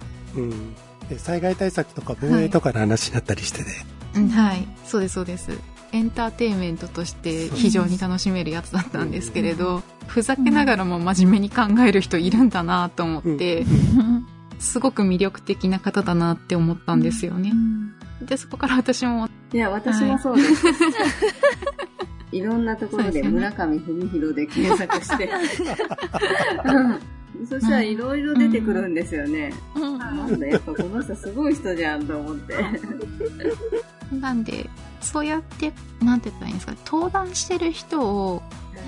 [1.17, 5.51] 災害対策とか防衛とかの話になったりしてね、はい、はい、そうですそうです。
[5.91, 13.65] エンターテインメントとして非常に楽しめるやつだったんですけれど、ふざけながらも真面目に考える人いるんだなと思って、
[14.59, 17.53] すごく魅力的な方だなって思ったんですよね。
[18.21, 19.29] で、そこから私も。
[19.53, 20.67] いや、私もそうです。
[20.67, 20.73] は
[22.31, 25.29] い、 いろんなところで村上文弘で検索して。
[27.47, 29.53] そしたらいろいろ出てくるんですよね。
[29.75, 32.55] うん、なんだ、やっぱこの人すごい人じゃんと思って。
[34.19, 34.69] なんで、
[35.01, 35.71] そうやって、
[36.01, 38.41] なんて言ったらいいんですか、登壇してる人を、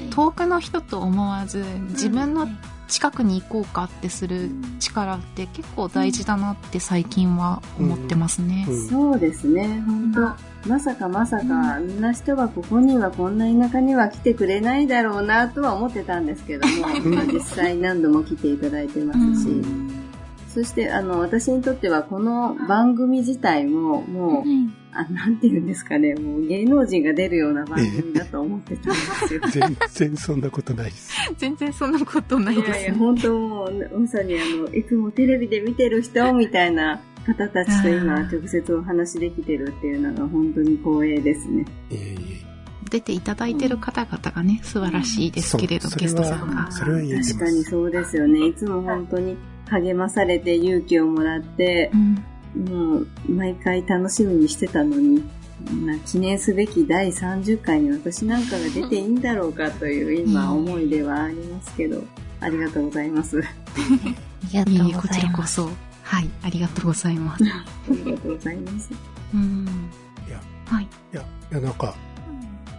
[0.10, 2.48] 遠くの人と思わず、自分の
[2.88, 8.66] 近くに行こうかってする力って結構大事だなって最近は思ってますね。
[8.68, 8.76] うん。
[8.76, 19.62] うん、そうですね、本当まさかまさか、あんな人はここにはこんな田舎には来てくれないだろうなとは思ってたんですけども、ま あ実際何度も来ていただいてますし、
[20.48, 24.44] そしてあの私にとってはこの番組自体ももう、
[24.94, 29.42] あなんて言うんですかね、もう芸能人が出るような番組だと思ってたんですよ。
[29.90, 31.14] 全然そんなことないです。
[31.38, 32.78] 全然そんなことないです、ね。
[32.78, 41.66] いやいや、本当もう、まさにあの、いつもテレビで見てる人みたいな方たちと今直接お話できてるっていうのが本当に光栄ですね。
[42.90, 46.70] 出ていただいてる方々がね、素晴らしいですけれど、ゲストさんが。
[46.72, 48.48] それは確かにそうですよね。
[48.48, 49.38] いつも本当に
[49.70, 51.90] 励まされて勇気をもらって、
[52.56, 55.24] うん、もう毎回楽しみにしてたのに、
[55.86, 62.04] まあ、記念すべき第30回に私なんかが出ていいんだろうかという今思いではありますけど、
[62.42, 63.40] ありがとうございます。
[63.40, 63.44] あ
[64.52, 65.08] りがとうございます。
[65.08, 65.91] こちらこそ。
[66.12, 67.44] はい、ありがとうございます。
[67.46, 68.90] ありがとうございます。
[69.34, 69.66] うん。
[70.28, 70.84] いや、はい。
[70.84, 71.96] いや、いやなんか、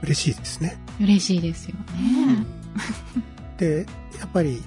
[0.03, 0.79] 嬉しいですね。
[1.01, 2.45] 嬉しいですよね。
[3.57, 3.87] で、
[4.21, 4.63] やっぱり、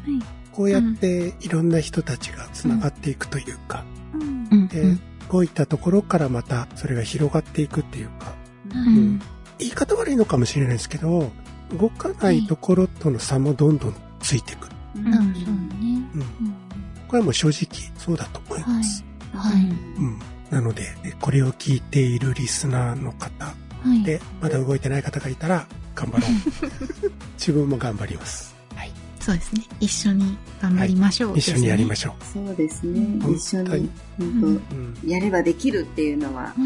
[0.52, 3.86] こうやっていろんな人たちが繋がっていくというか、
[4.72, 4.98] で、
[5.28, 8.34] こういったところからまたそれが広がっていくっていうか、
[8.74, 9.22] うん
[9.60, 11.32] 言い方悪いのかもしれないですけど、
[11.72, 14.76] 動かないところとの差もどんどんついてくる。
[14.96, 15.32] うん、そうね。
[16.16, 16.65] うん。
[17.16, 17.66] これはもう正直
[17.98, 19.06] そうだと思います。
[19.34, 19.62] はい。
[19.64, 19.68] う
[20.06, 20.20] ん。
[20.50, 20.84] なので、
[21.22, 23.56] これを聞いているリスナーの方は
[23.96, 24.04] い。
[24.04, 26.32] で、まだ動いてない方がいたら、頑張ろう。
[27.40, 28.54] 自分も頑張ります。
[28.76, 28.92] はい。
[29.22, 29.64] そうですね。
[29.80, 33.00] 一緒に頑張りましょう、一緒にやりまししょそうですね。
[33.00, 33.90] うん一緒はいに、
[34.20, 34.62] 本。
[35.02, 36.54] 当やればできるっていうのは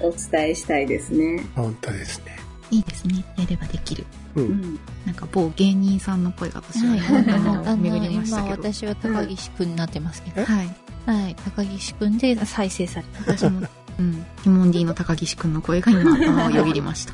[0.00, 1.44] お伝えしたいですね。
[1.54, 2.41] 本当ですね。
[2.72, 3.22] いいですね。
[3.36, 4.06] やればできる。
[4.34, 4.40] う。
[4.40, 4.80] うんん。
[5.04, 6.98] なんか某芸人さんの声が私はい。
[6.98, 8.72] はあの、巡りました今けど。
[8.72, 10.44] 私は高岸くんになってますけど。
[10.44, 10.74] はい。
[11.06, 11.36] はい。
[11.36, 13.32] 高岸くんで再生された。
[13.32, 13.68] 私も、
[13.98, 14.14] うん。
[14.14, 17.12] ティモンディの高岸くんの声が今頭をよぎりました。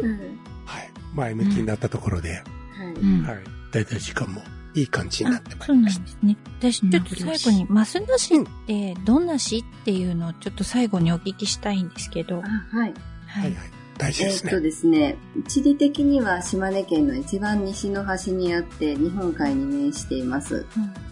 [0.00, 0.18] うん
[0.64, 0.90] はい。
[1.14, 2.86] 前向きになったところで、はい。
[2.94, 3.22] うん。
[3.22, 3.38] はい。
[3.72, 4.40] だいたい時間も
[4.74, 6.36] いい感じになってまいそうりましなんですね。
[6.58, 12.42] 私、ちょっと最後に、増田市ってどんな市っていうのをちょっと最後にお聞きしたいんですけど。
[12.42, 12.94] あはい。
[13.26, 13.79] はいはい。
[14.00, 14.62] 大事ですえーっとね。
[14.62, 20.64] ですね、地理的には島根県の一番西の端にあって日本海に面しています。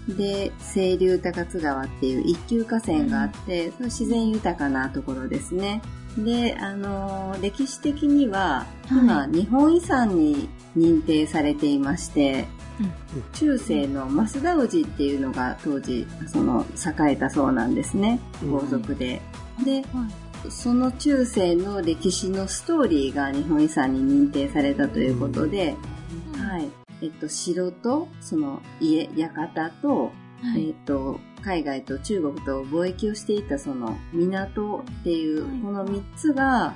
[0.09, 5.83] で、清流高津川っていう一級河川があって、その自然豊かなところですね。
[6.17, 12.47] で、あのー歴史的には、今、日本遺産に認定されていまして、
[13.35, 18.19] 中世の増田氏っていうのが当時、その、栄えたそうなんですね。
[18.43, 19.21] うん皇族で。
[20.43, 25.77] で、その中世の歴史のストーリーが日本遺産に認定されたということで、
[26.37, 26.69] はい。
[27.01, 30.13] えっと、城と、その家、館と、
[30.43, 30.69] はい。
[30.69, 36.75] えっと、海外と中国と貿易をしていたその港っていう、はいこの3つが、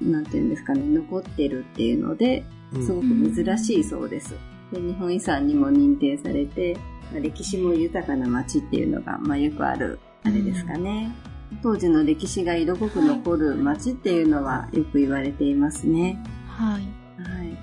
[0.00, 3.06] なんていうんですかね、残ってるっていうので、うんすごく
[3.44, 4.34] 珍しいそうです。
[4.72, 6.76] で日本遺産にも認定されて、
[7.12, 11.14] まあ歴史も豊かな街っていうのが、まあ、よくある、あれですかね。
[11.62, 16.22] 当時の歴史が色濃く残る街っていうのはよく言われていますね。
[16.48, 16.82] はい。
[17.22, 17.58] はい。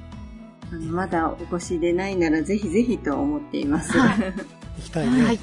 [0.71, 3.97] あのまだお越しでないならぜひぜひと思っています。
[3.97, 4.19] ははい。
[4.19, 5.23] 行きたいね。
[5.23, 5.39] はい。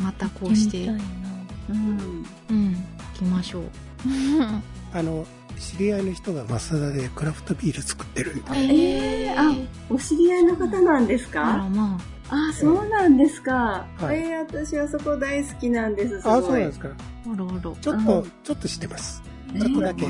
[0.00, 0.96] またこうして、うん。
[2.50, 2.74] うん。
[2.74, 2.78] 行
[3.14, 3.64] きましょう。
[4.92, 5.26] あ の、
[5.58, 8.42] 知り合いの人が増田でクラフトビール作ってるんで。
[8.56, 9.52] ええあ、
[9.88, 12.19] お知り合いの方なんですあらかまあ、
[12.52, 13.86] そうなんですか。
[13.98, 16.20] はいええ私はそこ大好きなんです。
[16.20, 16.42] すあ、ごい。
[16.42, 16.88] そうなんですか。
[16.88, 16.92] あ。
[17.32, 17.60] あらあら。
[17.60, 18.04] ちょっとうん、
[18.44, 19.22] ちょっと知ってます。
[19.54, 20.06] えちょっとだけ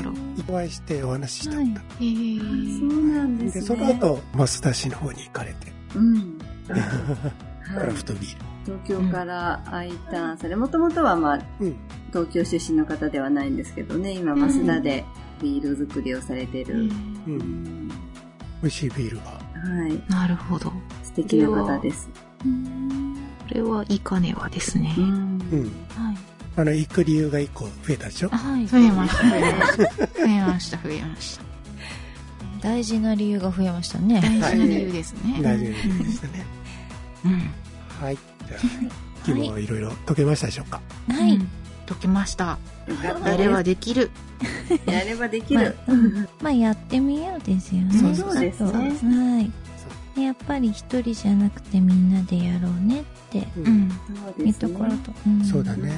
[0.47, 1.79] お会いしてお話ししたかっはいた。
[1.79, 3.65] へあーそうなんですで、ね。
[3.65, 5.57] その後、増田市の方に行かれて、
[5.95, 6.37] うん。
[6.67, 11.43] クはいラフトビー東京から I ターンされ、もともとはまあ、ル。
[11.61, 11.75] うん。
[12.09, 15.03] 東京出身の方ではないんですけどね、今、増田で
[15.41, 16.75] ビール作りをされてる。
[16.75, 16.77] う。
[16.77, 17.87] うんん
[18.61, 19.40] 美味しいビールが。
[19.63, 20.11] はい。
[20.11, 20.71] なるほど。
[21.03, 22.09] 素敵な方です。
[22.45, 23.15] うん
[23.49, 25.01] これはいかねはですねう。
[25.01, 25.05] ん。
[25.05, 25.63] うん。
[25.95, 26.17] はい。
[26.57, 28.29] あの、行く理由が一個増えたでしょ？
[28.29, 28.65] はい。
[28.67, 29.83] 増えました、増えました。
[30.07, 31.43] 増えました、増えました。
[32.61, 34.21] 大事な理由が増えましたね。
[34.21, 35.39] 大事な理由ですね。
[35.41, 36.45] 大丈夫でしたね。
[37.25, 37.31] うん。
[38.05, 38.17] はい。
[38.47, 38.59] じゃあ、
[39.27, 40.81] 今日もいろいろ解けましたでしょうか？
[41.09, 41.39] はい。
[41.91, 42.57] うん解けました。
[43.03, 44.09] やればでできる。
[44.85, 44.89] す。
[44.89, 45.75] やればできる。
[46.41, 47.93] まあ、やってみようですよね。
[47.97, 48.63] そうそうです
[49.05, 49.51] ねはい。
[50.15, 53.61] でやっぱり一人じゃなくてみんなでやろうねってう。
[53.61, 53.91] うん
[54.39, 54.67] うですね。
[54.67, 55.91] いうところと、うんそうだね。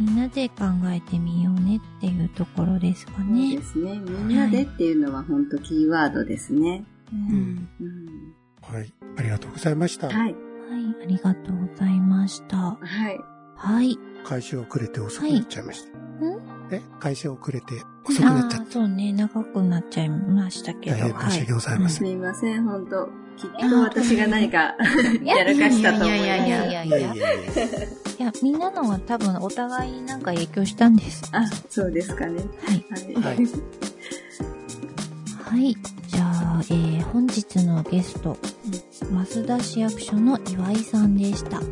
[0.00, 3.62] みんなで考えてみようねっていうところですかそうねで。
[3.62, 3.98] すね。
[3.98, 6.84] みんなでっていうのは本当キーワードですね。
[7.12, 7.68] ううんん。
[7.80, 8.74] うん。
[8.74, 8.92] はい。
[9.16, 10.08] ありがとうございました。
[10.08, 10.16] はい。
[10.16, 10.34] はい、
[11.02, 12.56] ありがとうございました。
[12.56, 12.76] は
[13.10, 13.37] い。
[13.58, 13.98] はい。
[14.24, 15.98] 開始遅れて遅くなっちゃいました。
[15.98, 16.38] はい
[16.70, 16.82] え？
[17.00, 20.96] 開始遅れて遅くなっちゃっあーそうね、長くなっちゃいましたけた。
[20.96, 21.02] ど。
[21.02, 22.06] 大変申し訳ございませすん。
[22.06, 23.06] みません、本当
[23.38, 24.58] きっと私が何か
[25.22, 26.24] やらかしたと思います。
[26.24, 27.18] いやいやいやいやいやい
[28.18, 31.22] やみんなのは多分お互いになんか影響したんです。
[31.32, 32.42] あ、そうですかね。
[32.66, 32.84] はい。
[32.90, 33.36] はい。
[33.36, 33.46] はい
[35.44, 35.74] はい。
[36.08, 38.36] じゃあ、えー、本日のゲスト、
[39.10, 41.62] 増田市役所の岩井さんでした。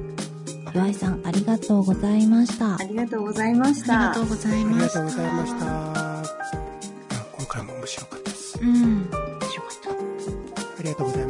[0.76, 2.78] 岩井さん、ありがとうございましたあ。
[2.84, 4.14] りがとうございましありがた。
[4.16, 5.00] とうございました。
[5.00, 5.66] がとうございました。
[5.92, 6.22] あ
[7.38, 8.58] 今回も面白かったです。
[8.60, 8.72] うん。
[8.72, 8.80] 面
[9.50, 9.90] 白かった。
[9.90, 11.25] ありがとうございました。